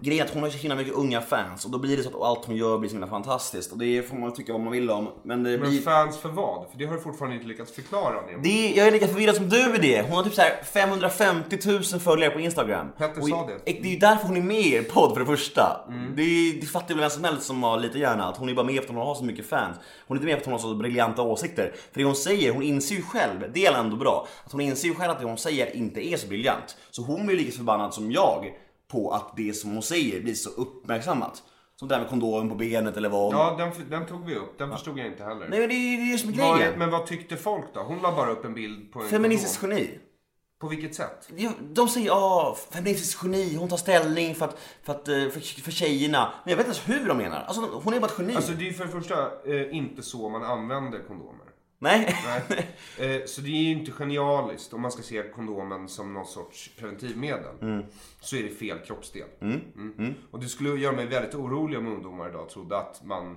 [0.00, 2.22] Grejen att hon har så himla mycket unga fans och då blir det så att
[2.22, 3.72] allt hon gör blir så himla fantastiskt.
[3.72, 5.08] Och det får man tycka vad man vill om.
[5.22, 5.80] Men det Men blir...
[5.80, 6.70] fans för vad?
[6.70, 8.14] För det har du fortfarande inte lyckats förklara.
[8.42, 10.02] Det, jag är lika förvirrad som du i det.
[10.02, 12.88] Hon har typ så här 550 000 följare på Instagram.
[12.98, 13.52] Petter sa det.
[13.52, 13.82] Mm.
[13.82, 15.80] Det är ju därför hon är med i er podd för det första.
[16.16, 18.66] Det, det fattar väl vem som helst som har lite hjärna att hon är bara
[18.66, 19.76] med för att hon har så mycket fans.
[20.06, 21.72] Hon är inte med för att hon har så briljanta åsikter.
[21.92, 24.88] För det hon säger, hon inser ju själv, det är ändå bra, att hon inser
[24.88, 26.76] ju själv att det hon säger inte är så briljant.
[26.90, 28.52] Så hon blir lika förbannad som jag
[28.92, 31.42] på att det som hon säger blir så uppmärksammat.
[31.76, 33.34] Som det där med kondomen på benet eller vad.
[33.34, 34.58] Ja, den, den tog vi upp.
[34.58, 35.48] Den förstod jag inte heller.
[35.48, 36.78] Nej men det är ju det som är Vad är, grejen.
[36.78, 37.80] men vad tyckte folk då?
[37.80, 39.78] Hon la bara upp en bild på en Feministiskt kondom.
[39.78, 39.98] geni.
[40.58, 41.28] På vilket sätt?
[41.60, 45.70] De säger ja, feministiskt geni, hon tar ställning för, att, för, att, eh, för, för
[45.70, 46.32] tjejerna.
[46.44, 47.44] Men jag vet inte ens hur de menar.
[47.44, 48.36] Alltså hon är bara ett geni.
[48.36, 51.46] Alltså det är ju för det första eh, inte så man använder kondomer.
[51.78, 52.16] Nej.
[52.24, 52.66] Nej.
[52.98, 56.70] Eh, så det är ju inte genialiskt om man ska se kondomen som någon sorts
[56.78, 57.54] preventivmedel.
[57.62, 57.84] Mm.
[58.20, 59.28] Så är det fel kroppsdel.
[59.40, 60.14] Mm.
[60.30, 63.36] Och det skulle göra mig väldigt orolig om ungdomar idag trodde att man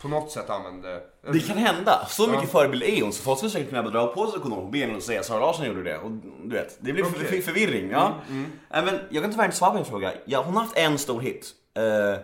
[0.00, 1.02] på något sätt använde...
[1.32, 2.06] Det kan hända.
[2.08, 4.40] Så mycket förebild är hon så folk skulle säkert kunna dra på sig
[4.72, 5.98] benen och säga Sara Larsson gjorde det.
[5.98, 6.10] Och
[6.44, 7.90] du vet, det blir för, förvirring.
[7.90, 8.14] Ja.
[8.28, 10.12] Nej, men jag kan tyvärr inte svara på din fråga.
[10.24, 11.54] Ja, hon har haft en stor hit.
[11.76, 12.18] Eh,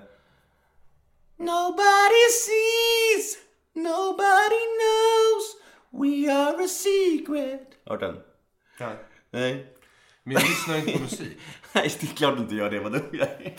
[1.39, 3.37] Nobody sees,
[3.75, 5.57] nobody knows,
[5.91, 7.69] we are a secret.
[7.87, 8.17] Hört den?
[8.81, 8.97] Nej.
[9.31, 9.67] Nej.
[10.23, 11.39] Men jag lyssnar inte på musik.
[11.73, 12.79] Nej, det är klart du inte gör det.
[12.79, 13.57] Vad dum jag är.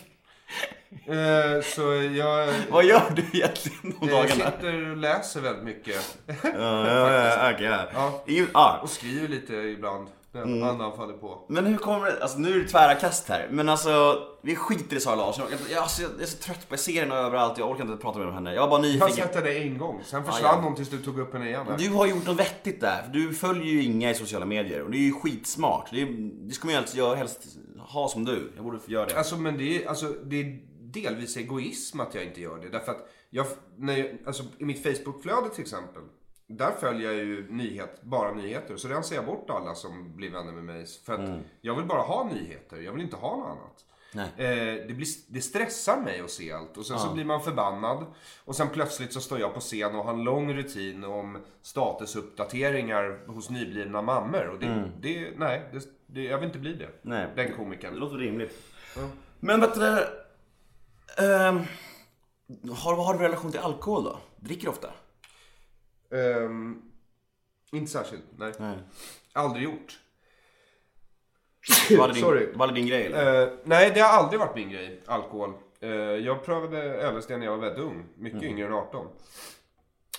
[0.92, 1.82] Eh, så
[2.18, 2.54] jag...
[2.72, 4.52] Vad gör du egentligen om Jag dagarna?
[4.52, 6.18] sitter och läser väldigt mycket.
[6.44, 8.24] Ja, ja, okej, ja.
[8.54, 8.80] Ja.
[8.84, 10.08] Och skriver lite ibland.
[10.36, 10.64] Mm.
[10.64, 11.46] andan faller på.
[11.50, 14.96] Men hur kommer det, alltså nu är det tvära kast här, men alltså vi skiter
[14.96, 15.46] i Sara Larsson.
[15.52, 17.98] Jag, jag, alltså, jag är så trött på, jag ser henne överallt, jag orkar inte
[17.98, 18.54] prata med henne.
[18.54, 19.28] Jag var bara Jag har nyfiken.
[19.28, 20.02] sett henne en gång.
[20.06, 20.62] Sen försvann Ja, ja.
[20.62, 21.66] hon tills du tog upp henne igen.
[21.70, 21.78] här.
[21.78, 24.92] Du har gjort något vettigt där, för du följer ju inga i sociala medier och
[24.92, 25.88] det är ju skitsmart.
[25.92, 26.08] Det, är,
[26.48, 27.40] det ska man ju helst göra, helst
[27.80, 28.52] ha som du.
[28.56, 29.18] Jag borde få göra det.
[29.18, 30.60] Alltså, men det är, alltså, det är
[30.94, 32.70] delvis egoism att jag inte gör det.
[32.70, 33.46] Därför att jag,
[33.78, 36.02] när jag, alltså, i mitt Facebookflöde till exempel.
[36.48, 38.78] Där följer jag ju nyhet, bara nyheter.
[38.78, 40.86] Så rensar jag bort alla som blir vänner med mig.
[41.06, 42.78] För att jag vill bara ha nyheter.
[42.78, 43.86] Jag vill inte ha något annat.
[44.38, 46.78] Eh, det, blir, det stressar mig att se allt.
[46.78, 48.06] Och sen så blir man förbannad.
[48.46, 53.28] Och sen plötsligt så står jag på scen och har en lång rutin om statusuppdateringar
[53.28, 54.48] hos nyblivna mammor.
[54.48, 56.90] Och det, det nej, det, det, jag vill inte bli det.
[57.02, 57.28] Nej.
[57.36, 57.94] Den komikern.
[57.94, 58.64] Det låter rimligt.
[59.40, 59.76] Men vet
[61.18, 61.60] ehm,
[62.76, 64.20] har, vad har du relation till alkohol då?
[64.36, 64.90] Dricker du ofta?
[66.12, 66.82] Ehm,
[67.72, 68.54] inte särskilt, nej.
[68.60, 68.78] Nej.
[69.34, 70.00] Aldrig gjort.
[71.98, 72.52] Var det din, Sorry.
[72.56, 73.42] Var det din grej eller?
[73.44, 75.54] Eh, nej, det har aldrig varit min grej, alkohol.
[75.80, 78.54] Eh, jag prövade LSD när jag var väldigt ung, mycket Mm.
[78.54, 79.08] yngre än 18.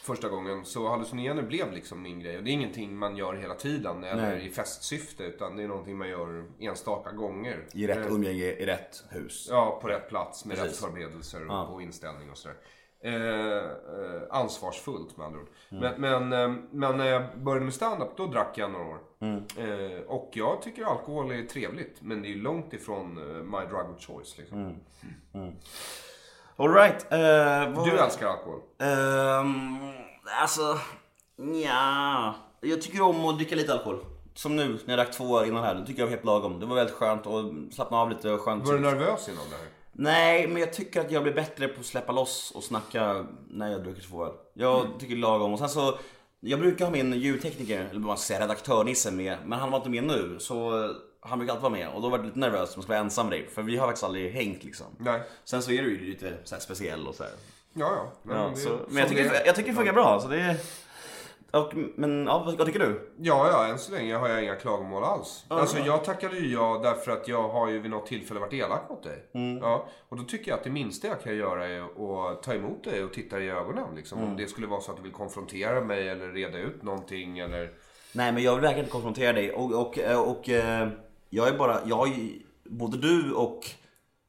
[0.08, 2.36] Första gången, så hallucinogener blev liksom min grej.
[2.36, 4.46] Och det är ingenting man gör hela tiden eller Nej.
[4.46, 7.66] i festsyfte, utan det är någonting man gör enstaka gånger.
[7.74, 9.46] I rätt Eh, umgänge, i rätt hus.
[9.50, 10.72] Ja, på rätt plats med Precis.
[10.72, 11.66] rätt förberedelser och, Ja.
[11.66, 12.56] och inställning och sådär.
[13.04, 15.48] Eh, eh, ansvarsfullt med andra ord.
[15.70, 16.00] Mm.
[16.00, 18.98] Men, men, eh, men när jag började med stand-up, då drack jag några år.
[19.20, 19.42] Mm.
[19.56, 23.90] Eh, och jag tycker alkohol är trevligt, men det är långt ifrån eh, my drug
[23.96, 24.38] of choice.
[24.38, 24.80] Liksom.
[25.34, 25.52] Mm.
[26.58, 27.06] Alright.
[27.12, 28.60] Uh, Du älskar alkohol?
[28.78, 29.78] Um,
[30.40, 30.78] alltså,
[31.64, 32.34] ja.
[32.60, 34.04] Jag tycker om att dricka lite alkohol.
[34.34, 35.74] Som nu när jag drack två innan här.
[35.74, 36.60] Det tycker jag var helt lagom.
[36.60, 38.66] Det var väldigt skönt att slappna av lite och skönt.
[38.66, 39.64] Var du nervös innan det här?
[39.92, 43.72] Nej, men jag tycker att jag blir bättre på att släppa loss och snacka när
[43.72, 44.32] jag dricker två öl.
[44.54, 45.52] Jag tycker det är lagom.
[45.52, 45.98] Och sen så,
[46.40, 49.36] jag brukar ha min ljudtekniker, eller vad man ska säga, redaktör-Nisse med.
[49.44, 50.90] Men han var inte med nu, så eh,
[51.28, 51.88] han brukar alltid vara med.
[51.88, 53.48] Och då var jag lite nervös om jag ska vara ensam med dig.
[53.48, 54.86] För vi har faktiskt aldrig hängt liksom.
[54.98, 55.20] Nej.
[55.44, 57.32] Sen så är du ju lite så här speciell och så här.
[57.72, 58.12] Ja, ja.
[58.22, 60.20] Nej, Ja, så, men jag tycker, det jag tycker det funkar bra.
[60.20, 60.56] Så det är,
[61.50, 63.10] Och, men ja, vad, vad tycker du?
[63.18, 65.44] Ja, ja, än så länge har jag inga klagomål alls.
[65.48, 68.88] Alltså jag tackade ju ja därför att jag har ju vid något tillfälle varit elak
[68.88, 69.24] mot dig.
[69.60, 72.84] Ja, och då tycker jag att det minsta jag kan göra är att ta emot
[72.84, 73.94] dig och titta i ögonen.
[73.96, 74.22] Liksom.
[74.22, 77.70] Om det skulle vara så att du vill konfrontera mig eller reda ut någonting eller...
[78.12, 80.88] Nej men jag vill verkligen inte konfrontera dig och, och, och, och eh,
[81.30, 83.70] jag är bara, jag både du och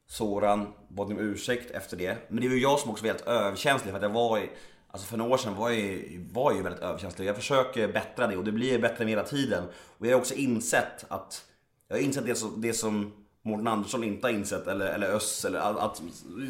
[0.07, 2.17] Soran bad om ursäkt efter det.
[2.29, 4.49] Men det var ju jag som också var helt överkänslig för att jag var i,
[4.91, 7.27] alltså för några år sedan var jag, var jag väldigt överkänslig.
[7.27, 9.63] Jag försöker bättra det och det blir bättre med hela tiden.
[9.97, 11.45] Och jag har också insett att,
[11.87, 15.45] jag har insett det som, det som Mårten Andersson inte har insett eller, eller Öss
[15.45, 16.01] eller att, att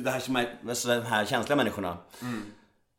[0.03, 1.97] det här som är, alltså de här känsliga människorna.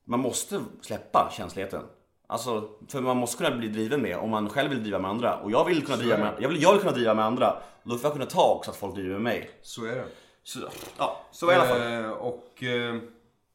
[0.05, 1.83] Man måste släppa känsligheten.
[2.31, 5.37] Alltså, för man måste kunna bli driven med om man själv vill driva med andra.
[5.37, 7.57] Och jag vill kunna, driva med, jag vill, jag vill kunna driva med andra.
[7.83, 9.51] Då får jag kunna ta också att folk driver med mig.
[9.63, 10.05] Så är det.
[10.43, 10.59] Så,
[10.99, 12.05] ja, så i alla fall.
[12.05, 12.97] Eh, och eh,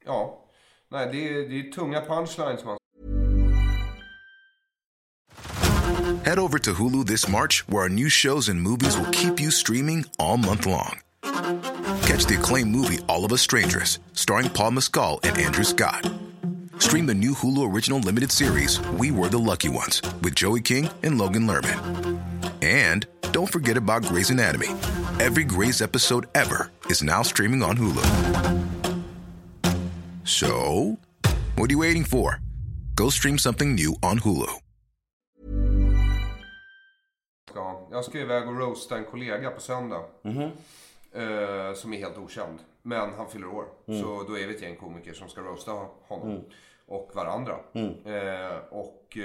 [0.05, 0.39] ja,
[0.89, 2.78] nej det är, det är tunga punchlines man
[6.26, 9.51] Head over to Hulu this March, where our new shows and movies will keep you
[9.51, 10.99] streaming all month long.
[12.01, 16.24] Catch the acclaimed movie All of Us Strangers, starring Paul Mescal and Andrew Scott.
[16.80, 20.89] Stream the new Hulu original limited series We Were the Lucky Ones with Joey King
[21.03, 22.19] and Logan Lerman.
[22.61, 24.69] And don't forget about Grey's Anatomy.
[25.19, 28.03] Every Grey's episode ever is now streaming on Hulu.
[30.23, 30.97] So,
[31.55, 32.39] what are you waiting for?
[32.95, 34.61] Go stream something new on Hulu.
[37.55, 37.88] ska ha.
[37.91, 40.03] Jag ska iväg och roasta en kollega på söndag.
[41.13, 42.59] Eh, som är helt okänd.
[42.86, 43.65] Men han fyller år.
[43.86, 45.71] Så då är vi ett gäng komiker som ska roasta
[46.07, 46.43] honom.
[46.88, 47.59] Och varandra.
[48.05, 49.17] Eh, och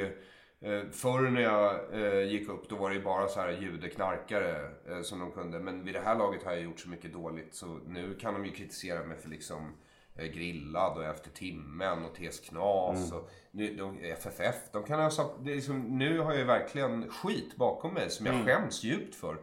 [0.62, 4.70] eh, förr när jag eh, gick upp då var det ju bara så här judeknarkare
[4.88, 5.58] eh, som de kunde.
[5.58, 7.54] Men vid det här laget har jag gjort så mycket dåligt.
[7.54, 9.72] Så nu kan de ju kritisera mig för liksom
[10.16, 14.56] eh, grillad och efter timmen och TS Knas och nu, de, FFF.
[14.72, 18.46] De kan sagt- det är liksom, nu har jag verkligen skit bakom mig som jag
[18.46, 19.36] skäms djupt för.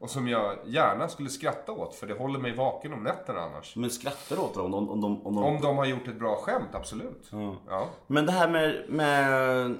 [0.00, 3.76] Och som jag gärna skulle skratta åt för det håller mig vaken om nätterna annars.
[3.76, 5.44] Men skrattar du åt dem om de, om de, om de...
[5.44, 7.30] Om de har gjort ett bra skämt, absolut.
[7.68, 7.88] Ja.
[8.06, 9.76] Men det här med, med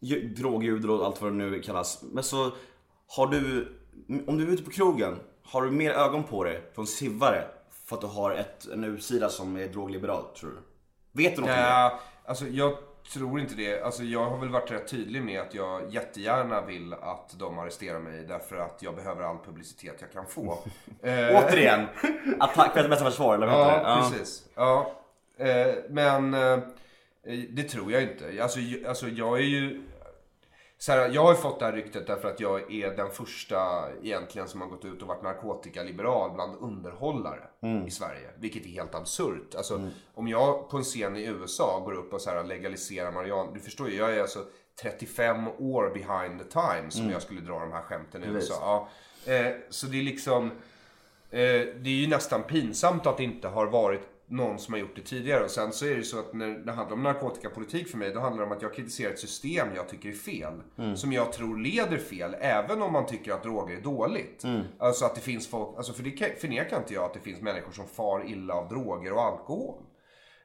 [0.00, 2.02] ju- drogljud och allt vad det nu kallas.
[2.02, 2.50] Men så
[3.16, 3.68] har du,
[4.26, 7.96] om du är ute på krogen, har du mer ögon på dig från sivare för
[7.96, 10.56] att du har ett, en utsida som är drogliberal, tror du?
[11.22, 11.92] Vet du något om det?
[12.26, 12.74] Alltså jag
[13.12, 13.82] tror inte det.
[13.82, 17.98] Alltså jag har väl varit rätt tydlig med att jag jättegärna vill att de arresterar
[17.98, 20.58] mig därför att jag behöver all publicitet jag kan få.
[21.02, 21.86] Eh, Återigen,
[22.40, 23.90] attack är bästa försvar, eller vad heter det?
[23.90, 24.44] Ja, precis.
[24.54, 24.92] Ja.
[25.38, 26.58] Eh, men eh,
[27.48, 28.42] det tror jag inte.
[28.42, 29.82] Alltså, alltså jag är ju...
[30.84, 33.88] Så här, jag har ju fått det här ryktet därför att jag är den första
[34.02, 37.40] egentligen som har gått ut och varit narkotikaliberal bland underhållare
[37.86, 38.30] i Sverige.
[38.38, 39.54] Vilket är helt absurt.
[39.54, 43.52] Alltså, Om jag på en scen i USA går upp och så här legaliserar marijuana.
[43.52, 44.44] Du förstår ju, jag är alltså
[44.82, 48.88] 35 år behind the times som jag skulle dra de här skämten i USA.
[49.24, 49.32] Ja.
[49.32, 50.50] Eh, så det är liksom...
[51.30, 51.40] Eh,
[51.76, 55.02] det är ju nästan pinsamt att det inte har varit någon som har gjort det
[55.02, 55.44] tidigare.
[55.44, 58.10] Och sen så är det ju så att när det handlar om narkotikapolitik för mig,
[58.12, 60.62] då handlar det om att jag kritiserar ett system jag tycker är fel.
[60.96, 64.44] Som jag tror leder fel, även om man tycker att droger är dåligt.
[64.78, 67.72] Alltså att det finns folk, alltså för det förnekar inte jag att det finns människor
[67.72, 69.74] som far illa av droger och alkohol.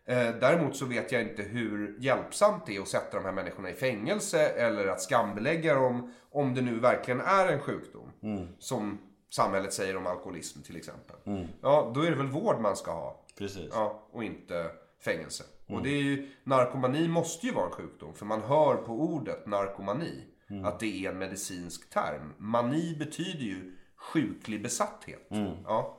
[0.06, 3.70] Eh, däremot så vet jag inte hur hjälpsamt det är att sätta de här människorna
[3.70, 8.12] i fängelse eller att skambelägga dem om det nu verkligen är en sjukdom.
[8.60, 8.98] Som
[9.30, 11.16] samhället säger om alkoholism till exempel.
[11.62, 13.26] Ja, då är det väl vård man ska ha.
[13.38, 13.70] Precis.
[13.72, 15.44] Ja, och inte fängelse.
[15.68, 18.14] Och det är ju, narkomani måste ju vara en sjukdom.
[18.14, 20.24] För man hör på ordet narkomani
[20.64, 22.34] att det är en medicinsk term.
[22.38, 25.28] Mani betyder ju sjuklig besatthet.
[25.66, 25.96] Ja.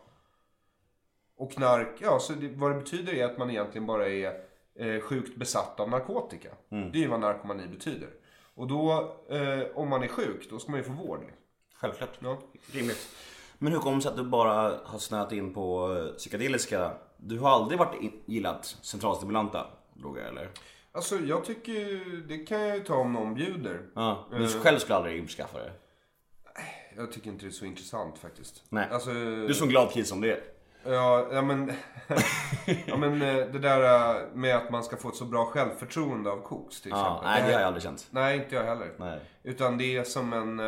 [1.37, 4.41] Och knark, ja, så det, vad det betyder är att man egentligen bara är
[4.74, 6.49] eh, sjukt besatt av narkotika.
[6.68, 8.09] Det är ju vad narkomani betyder.
[8.55, 8.93] Och då,
[9.31, 11.24] eh, om man är sjuk, då ska man ju få vård.
[11.81, 12.11] Självklart.
[12.18, 12.39] Ja.
[12.72, 13.09] Rimligt.
[13.59, 16.93] Men hur kommer det sig att du bara har snöat in på eh, psykedeliska?
[17.16, 20.49] Du har aldrig varit in, gillat centralstimulanta droger eller?
[20.93, 23.81] Alltså jag tycker det kan jag ju ta om någon bjuder.
[23.95, 24.62] Ja, men du Eh.
[24.62, 25.72] själv skulle aldrig införskaffa det?
[26.97, 28.62] Jag tycker inte det är så intressant faktiskt.
[28.68, 28.89] Nej.
[28.91, 30.41] Alltså, Du är som glad kid som det är.
[30.85, 31.72] Ja, ja men,
[32.87, 36.37] ja, men eh, det där med att man ska få ett så bra självförtroende av
[36.43, 37.24] koks till Ja, exempel.
[37.31, 38.07] nej, det har jag aldrig känt.
[38.11, 38.93] Nej, inte jag heller.
[38.97, 39.20] Nej.
[39.43, 40.61] Utan det är som en...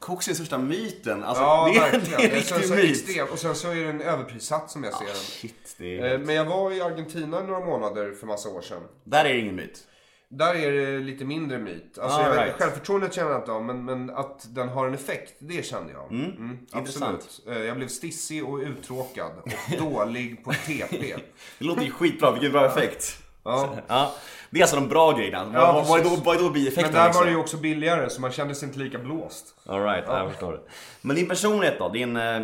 [0.00, 1.24] Koks är den största myten.
[1.24, 2.18] Alltså, ja, det, är, verkligen.
[2.20, 2.90] det är en riktig så myt.
[2.90, 3.28] extrem.
[3.28, 5.14] Och sen så är det en överprissatt som jag ser den.
[5.14, 6.18] Shit, det är Eh.
[6.18, 8.82] Men jag var i Argentina några månader för massa år sedan.
[9.04, 9.86] Där är det ingen myt.
[10.28, 11.98] Där är det lite mindre myt.
[11.98, 12.54] Alltså, Ah, jag vet, right.
[12.58, 16.12] Självförtroendet känner jag inte av, men, men att den har en effekt, det kände jag.
[16.12, 17.16] Mm, intressant.
[17.24, 17.56] absolut.
[17.58, 21.16] Eh, Jag blev stissig och uttråkad och dålig på TP.
[21.58, 23.16] Det låter ju skitbra, vilken bra effekt.
[23.44, 23.76] Ja.
[23.86, 24.14] Ja,
[24.50, 25.50] det är alltså de bra grejerna.
[25.54, 26.98] Ja, vad, vad, är då, vad är då Men bieffekterna?
[26.98, 27.20] där liksom?
[27.20, 29.54] var det ju också billigare så man kände sig inte lika blåst.
[29.66, 30.60] All right, jag förstår.
[31.00, 31.88] Men din personlighet då?
[31.88, 32.42] Din, eh,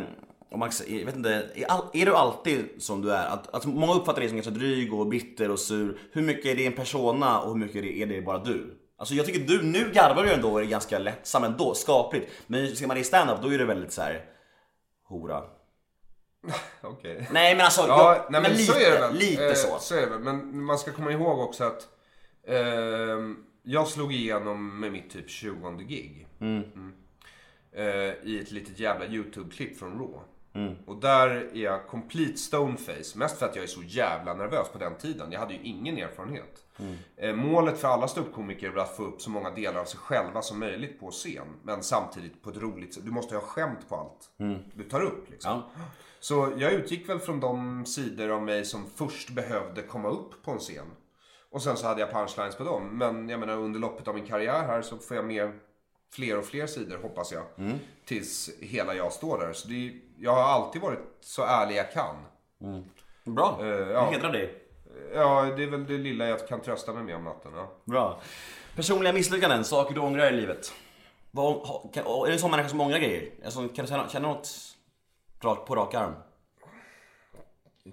[0.50, 1.46] om man, jag vet inte,
[1.92, 3.26] är, du alltid som du är?
[3.26, 5.98] Att, att många uppfattar dig som ganska dryg och bitter och sur.
[6.12, 8.82] Hur mycket är det en persona och hur mycket är det, är det bara du?
[8.98, 12.30] Alltså jag tycker du, nu garvar du ändå och är ganska lättsam ändå, skapligt.
[12.46, 14.24] Men ser man det i stand-up då är det väldigt så här
[15.08, 15.42] hora.
[16.80, 17.28] Okej.
[17.30, 19.14] Nej men alltså, Ja, jag, nej, men, lite, så är det väl.
[19.14, 19.78] lite Eh, så.
[19.78, 20.20] så är det väl.
[20.20, 21.88] Men man ska komma ihåg också att
[22.48, 26.26] ehm, jag slog igenom med mitt typ 20 gig.
[26.40, 26.92] Mm.
[27.72, 27.84] Eh,
[28.22, 30.18] I ett litet jävla YouTube-klipp från Raw.
[30.86, 33.18] Och där är jag complete stoneface.
[33.18, 35.32] Mest för att jag är så jävla nervös på den tiden.
[35.32, 36.64] Jag hade ju ingen erfarenhet.
[37.16, 40.42] Eh, målet för alla ståuppkomiker är att få upp så många delar av sig själva
[40.42, 41.46] som möjligt på scen.
[41.62, 43.04] Men samtidigt på ett roligt sätt.
[43.04, 44.30] Du måste ha skämt på allt
[44.74, 45.30] du tar upp.
[45.30, 45.50] Liksom.
[45.74, 45.82] Ja.
[46.28, 50.50] Så jag utgick väl från de sidor av mig som först behövde komma upp på
[50.50, 50.86] en scen.
[51.50, 52.98] Och sen så hade jag punchlines på dem.
[52.98, 55.52] Men jag menar under loppet av min karriär här så får jag med
[56.12, 57.44] fler och fler sidor hoppas jag.
[58.04, 59.52] Tills hela jag står där.
[59.52, 62.16] Så det, jag har alltid varit så ärlig jag kan.
[63.24, 64.10] Bra, Eh, det ja.
[64.10, 64.62] hedrar dig.
[65.14, 67.52] Ja, det är väl det lilla jag kan trösta mig med om natten.
[67.54, 67.72] Ja.
[67.84, 68.20] Bra.
[68.76, 70.72] Personliga misslyckanden, saker du ångrar i livet.
[71.30, 71.62] Vad,
[71.94, 73.30] kan, är du en sån människa som ångrar grejer?
[73.44, 74.75] Alltså, kan du känna, känna något
[75.40, 76.12] rakt på rak arm?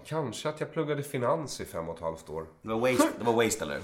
[0.06, 2.48] Kanske att jag pluggade finans i fem och ett halvt år.
[2.62, 3.80] Det var waste, det var waste eller?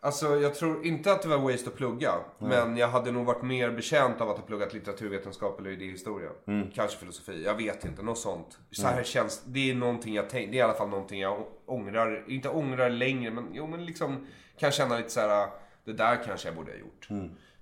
[0.00, 2.14] Alltså jag tror inte att det var waste att plugga.
[2.38, 6.30] Men jag hade nog varit mer betjänt av att ha pluggat litteraturvetenskap eller idéhistoria.
[6.74, 8.02] Kanske filosofi, jag vet inte.
[8.02, 8.58] Något sånt.
[8.70, 11.46] Så här känns, det är någonting jag tänker, det är i alla fall någonting jag
[11.66, 12.24] ångrar.
[12.28, 14.26] Inte ångrar längre men jo men liksom
[14.58, 15.48] kan känna lite så här.
[15.84, 17.08] det där kanske jag borde ha gjort.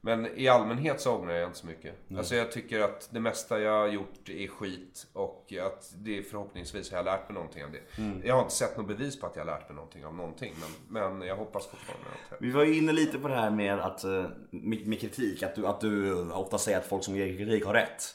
[0.05, 1.95] Men i allmänhet så ångrar jag inte så mycket.
[2.17, 6.91] Alltså jag tycker att det mesta jag har gjort är skit och att det förhoppningsvis
[6.91, 8.27] har jag lärt mig någonting av det.
[8.27, 10.55] Jag har inte sett något bevis på att jag har lärt mig någonting av någonting.
[10.89, 13.81] Men, men jag hoppas fortfarande att Vi var ju inne lite på det här med,
[13.81, 17.37] att, eh, med, med kritik, att du, att du ofta säger att folk som ger
[17.37, 18.15] kritik har rätt.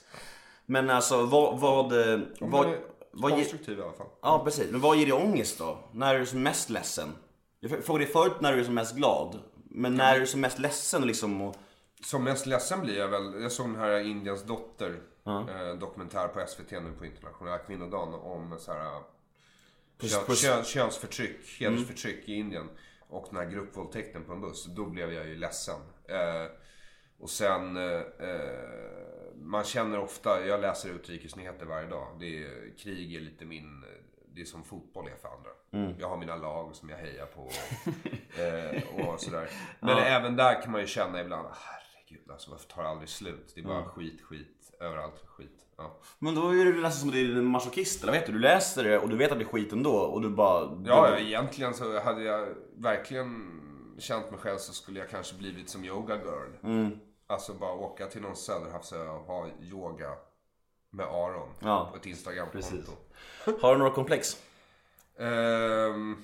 [0.66, 1.60] Men alltså vad...
[1.60, 2.76] vad, eh, vad,
[3.12, 4.08] vad konstruktiv i alla fall.
[4.22, 5.80] ja precis, men vad ger dig ångest då?
[5.92, 7.16] När är du som mest ledsen?
[7.60, 9.40] Jag frågade dig förut när du är som mest glad.
[9.70, 11.42] Men när är du som mest ledsen liksom?
[11.42, 11.56] Och,
[12.04, 13.42] Som mest ledsen blir jag väl.
[13.42, 15.02] Jag såg den här Indiens dotter.
[15.28, 18.14] Eh, dokumentär på SVT nu på internationella kvinnodagen.
[18.14, 19.02] Om så här,
[20.02, 20.42] kön, puss.
[20.42, 22.70] kön, könsförtryck, hedersförtryck i Indien.
[23.10, 24.66] Och den här gruppvåldtäkten på en buss.
[24.66, 25.80] Då blev jag ju ledsen.
[26.10, 26.52] Eh,
[27.20, 32.08] och sen, eh, eh, man känner ofta, jag läser utrikesnyheter varje dag.
[32.20, 33.86] Det är, krig är lite min,
[34.36, 35.50] det är som fotboll är för andra.
[36.00, 37.50] Jag har mina lag som jag hejar på.
[38.42, 39.50] eh, och sådär.
[39.80, 41.48] Men även där kan man ju känna ibland,
[42.10, 43.52] herregud alltså varför tar det aldrig slut?
[43.56, 45.52] Det är bara skit, skit, överallt skit.
[45.78, 45.98] Ja.
[46.20, 48.32] men då är du nästan som att du är en masochist, eller vet du?
[48.34, 50.62] Du läser det och du vet att det är skit ändå och du bara...
[50.86, 52.48] Ja, ja, egentligen så hade jag
[52.78, 53.62] verkligen
[54.00, 56.92] känt mig själv så skulle jag kanske blivit som yoga girl.
[57.28, 60.14] Alltså bara åka till någon söderhavsö och ha yoga
[60.90, 62.58] med Aron Ja, på ett Instagramkonto.
[62.58, 62.90] precis.
[63.62, 64.38] Har du några komplex?
[65.20, 66.18] Ehm,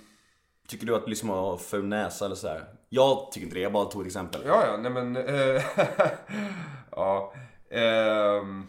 [0.68, 2.66] Tycker du att liksom har ful näsa eller sådär?
[2.96, 4.42] Jag tycker inte det, jag bara tog ett exempel.
[4.46, 5.16] ja, ja, nej men...
[5.18, 5.64] eh,
[6.92, 7.34] ja.
[7.72, 8.68] ehm,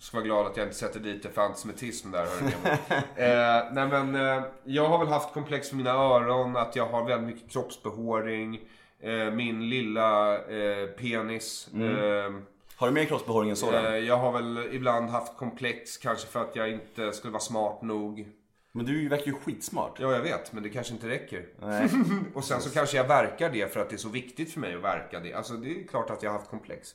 [0.00, 2.22] ska vara glad att jag inte sätter dit för antisemitism där.
[3.16, 7.04] eh, nej men, eh, jag har väl haft komplex för mina öron, att jag har
[7.04, 8.60] väldigt mycket kroppsbehåring.
[9.00, 11.68] Eh, min lilla eh, penis.
[11.74, 12.42] ehm,
[12.76, 13.72] Har du mer kroppsbehåring än så?
[13.72, 17.82] Eh, Jag har väl ibland haft komplex, kanske för att jag inte skulle vara smart
[17.82, 18.28] nog.
[18.76, 19.96] Men du verkar ju skitsmart.
[20.00, 21.46] Ja, jag vet, men det kanske inte räcker.
[21.60, 21.88] Nej.
[22.34, 24.74] Och sen så kanske jag verkar det för att det är så viktigt för mig
[24.74, 25.34] att verka det.
[25.34, 26.94] Alltså det är klart att jag har haft komplex.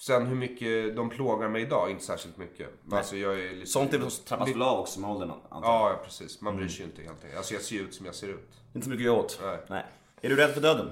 [0.00, 2.68] Sen hur mycket de plågar mig idag, inte särskilt mycket.
[2.84, 3.70] Men Alltså jag är lite...
[3.70, 5.80] Sånt är väl trappas väl av också med åldern antar jag.
[5.80, 6.40] Ja, ja, precis.
[6.40, 7.36] Man bryr sig ju inte helt enkelt.
[7.36, 8.48] Alltså jag ser ut som jag ser ut.
[8.74, 9.40] Inte så mycket göra åt.
[9.42, 9.58] Nej.
[9.68, 9.84] Nej.
[10.20, 10.90] Är du rädd för döden?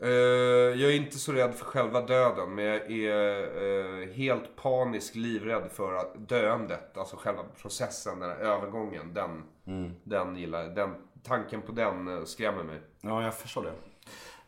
[0.00, 0.08] Eh,
[0.80, 5.70] jag är inte så rädd för själva döden, men jag är eh, helt panisk livrädd
[5.72, 9.42] för att döendet, alltså själva processen, den här övergången, den,
[10.04, 12.80] den gillar den, Tanken på den eh, skrämmer mig.
[13.00, 13.72] Ja, jag förstår det.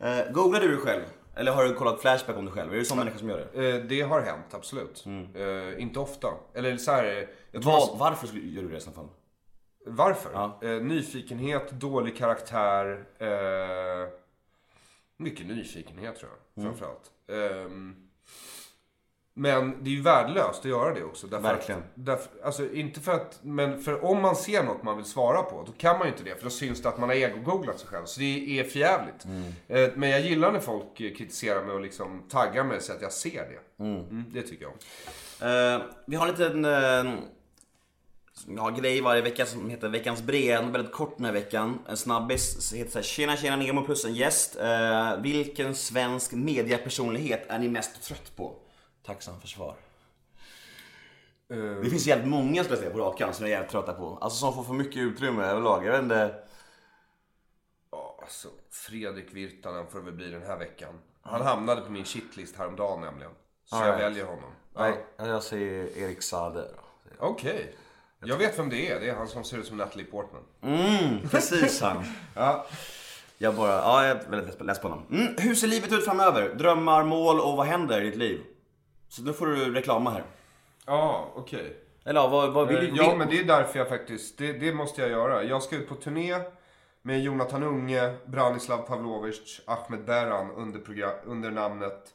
[0.07, 1.01] Eh, googlar du dig själv?
[1.35, 2.69] Eller har du kollat Flashback om dig själv?
[2.69, 3.79] Är du en sån människa som gör det?
[3.81, 5.05] Det har hänt, absolut.
[5.35, 6.27] Eh, inte ofta.
[6.53, 9.07] Eller så här, jag Vad, varför gör du det i så fall?
[9.85, 10.31] Varför?
[10.33, 10.59] Ja.
[10.61, 13.05] Nyfikenhet, dålig karaktär.
[15.19, 16.77] Mycket nyfikenhet tror jag, Mm.
[16.77, 17.11] framförallt.
[17.31, 17.95] Ehm,
[19.33, 21.27] men det är ju värdelöst att göra det också.
[21.27, 21.79] Därför Verkligen.
[21.79, 25.41] Att, därför, alltså inte för att, men för om man ser något man vill svara
[25.43, 26.35] på, då kan man ju inte det.
[26.35, 28.05] För då syns det att man har egogooglat sig själv.
[28.05, 29.25] Så det är förjävligt.
[29.25, 29.43] Mm.
[29.67, 33.01] Eh, men jag gillar när folk eh, kritiserar mig och liksom taggar mig så att
[33.01, 33.83] jag ser det.
[33.83, 34.77] Mm, det tycker jag om.
[35.47, 36.65] Eh, vi har en liten
[38.47, 40.71] eh, jag har grej varje vecka som heter Veckans brev.
[40.71, 41.79] Väldigt kort den här veckan.
[41.87, 44.55] En snabbis heter så här, Tjena tjena Nemo plus en gäst.
[44.55, 48.55] Eh, vilken svensk mediapersonlighet är ni mest trött på?
[49.05, 49.75] Tacksam för svar.
[51.83, 53.93] Det finns jävligt många ska jag säga på rak arm som jag är jävligt trötta
[53.93, 54.17] på.
[54.21, 55.85] Alltså som får för mycket utrymme överlag.
[55.85, 56.35] Jag vet inte.
[57.91, 60.99] Ja, alltså, Fredrik Virtanen får det väl bli den här veckan.
[61.21, 63.31] Han hamnade på min shitlist häromdagen nämligen.
[63.65, 64.01] Så jag Alright.
[64.01, 64.51] väljer honom.
[64.73, 64.81] Ja.
[65.17, 66.71] Nej, jag säger Erik Saade.
[67.19, 67.75] Okej.
[68.25, 68.99] Jag vet vem det är.
[68.99, 70.41] Det är han som ser ut som Natalie Portman.
[71.31, 72.03] Precis han.
[72.35, 72.65] ja.
[73.37, 75.05] Jag bara, ja jag är väldigt less på honom.
[75.11, 76.49] Mm, hur ser livet ut framöver?
[76.55, 78.41] Drömmar, mål och vad händer i ditt liv?
[79.09, 80.23] Så nu får du reklama här.
[80.85, 81.77] Ja, okej.
[82.05, 82.89] Eller ja, vad, vad vill Eh, du?
[82.95, 85.43] Ja, vill- men det är därför jag faktiskt, det, det måste jag göra.
[85.43, 86.35] Jag ska ut på turné
[87.01, 92.13] med Jonathan Unge, Branislav Pavlovic, Ahmed Beran under, program, under namnet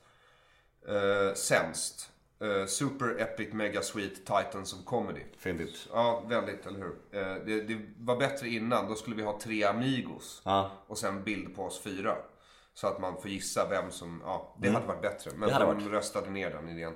[0.89, 2.11] eh, Sämst.
[2.45, 5.21] Eh, Super Epic Mega Sweet Titans of Comedy.
[5.39, 5.89] Fyndigt.
[5.93, 6.95] Ja, väldigt, eller hur?
[7.21, 8.89] Eh, det, det var bättre innan.
[8.89, 10.43] Då skulle vi ha tre Amigos.
[10.45, 10.71] Ja.
[10.87, 12.17] Och sen bild på oss fyra.
[12.75, 15.31] Så att man får gissa vem som, ja, det hade varit bättre.
[15.37, 15.61] Men Mm.
[15.61, 15.87] De varit.
[15.93, 16.95] röstade ner den idén.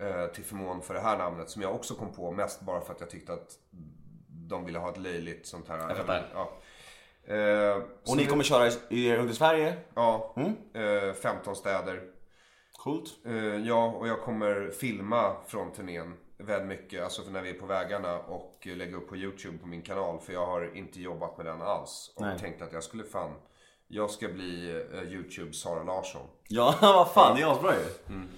[0.00, 2.30] Eh, till förmån för det här namnet som jag också kom på.
[2.32, 3.58] Mest bara för att jag tyckte att
[4.30, 5.78] de ville ha ett löjligt sånt här.
[5.78, 6.30] Jag fattar.
[6.34, 6.52] Ja.
[8.06, 9.76] Och ni kommer köra i- i, i Sverige?
[9.94, 10.34] Ja,
[10.74, 12.02] eh, 15 städer.
[12.78, 13.18] Coolt.
[13.24, 17.04] Eh, ja, och jag kommer filma från turnén väldigt mycket.
[17.04, 20.20] Alltså för när vi är på vägarna och lägga upp på YouTube på min kanal.
[20.20, 22.12] För jag har inte jobbat med den alls.
[22.16, 22.38] Och Nej.
[22.38, 23.34] tänkte att jag skulle fan,
[23.90, 26.26] jag ska bli eh, YouTube Sara Larsson.
[26.48, 27.80] Ja, vad fan, det är asbra ju.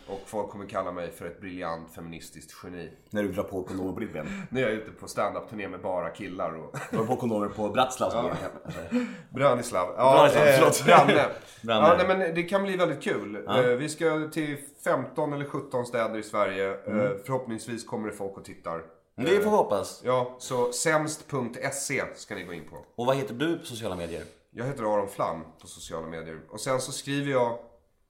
[0.07, 2.93] Och folk kommer kalla mig för ett briljant feministiskt geni.
[3.11, 4.47] När du drar på kondomer på ditt ben.
[4.51, 6.77] När jag är ute på stand-up-turné med bara killar och...
[6.91, 8.15] Drar på kondomer på Bratislavs
[8.91, 9.15] ben.
[9.31, 9.95] Branislav.
[9.97, 10.85] Ja, Branislav, eh, förlåt.
[10.85, 11.27] Branne.
[11.63, 11.89] Branne.
[11.89, 13.47] Ja, nej, men det kan bli väldigt kul.
[13.49, 16.71] Eh, vi ska till 15 eller 17 städer i Sverige.
[16.71, 18.83] Eh, förhoppningsvis kommer det folk och tittar.
[19.17, 20.03] Det får vi hoppas.
[20.05, 22.77] Ja, så sämst.se ska ni gå in på.
[22.97, 24.23] Och vad heter du på sociala medier?
[24.51, 26.41] Jag heter Aron Flam på sociala medier.
[26.51, 27.59] Och sen så skriver jag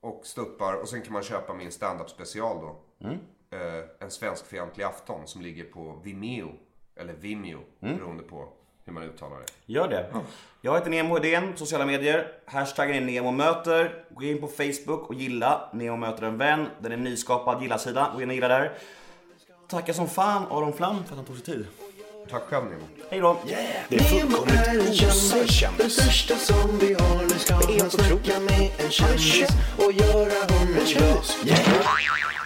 [0.00, 2.76] och stuppar och sen kan man köpa min stand-up special då.
[3.56, 6.52] Eh, en svenskfientlig afton som ligger på Vimeo.
[6.96, 8.48] Eller Vimeo, beroende på
[8.84, 9.72] hur man uttalar det.
[9.72, 10.14] Gör det.
[10.60, 12.32] Jag heter Nemo Hedén, sociala medier.
[12.46, 14.04] Hashtaggen är NEMOMÖTER.
[14.10, 16.66] Gå in på Facebook och gilla Nemo möter en vän.
[16.80, 18.12] Den är en nyskapad gilla-sida.
[18.14, 18.78] Gå in och gilla där.
[19.68, 21.66] Tackar som fan Aron Flam för att han tog sig tid.
[22.30, 22.84] Tack själv Nemo.
[23.10, 23.38] Hej då!
[23.88, 27.22] Nemo är en kändis, den största som vi har.
[27.22, 32.39] Nu ska han snacka med en kändis och göra honom glad.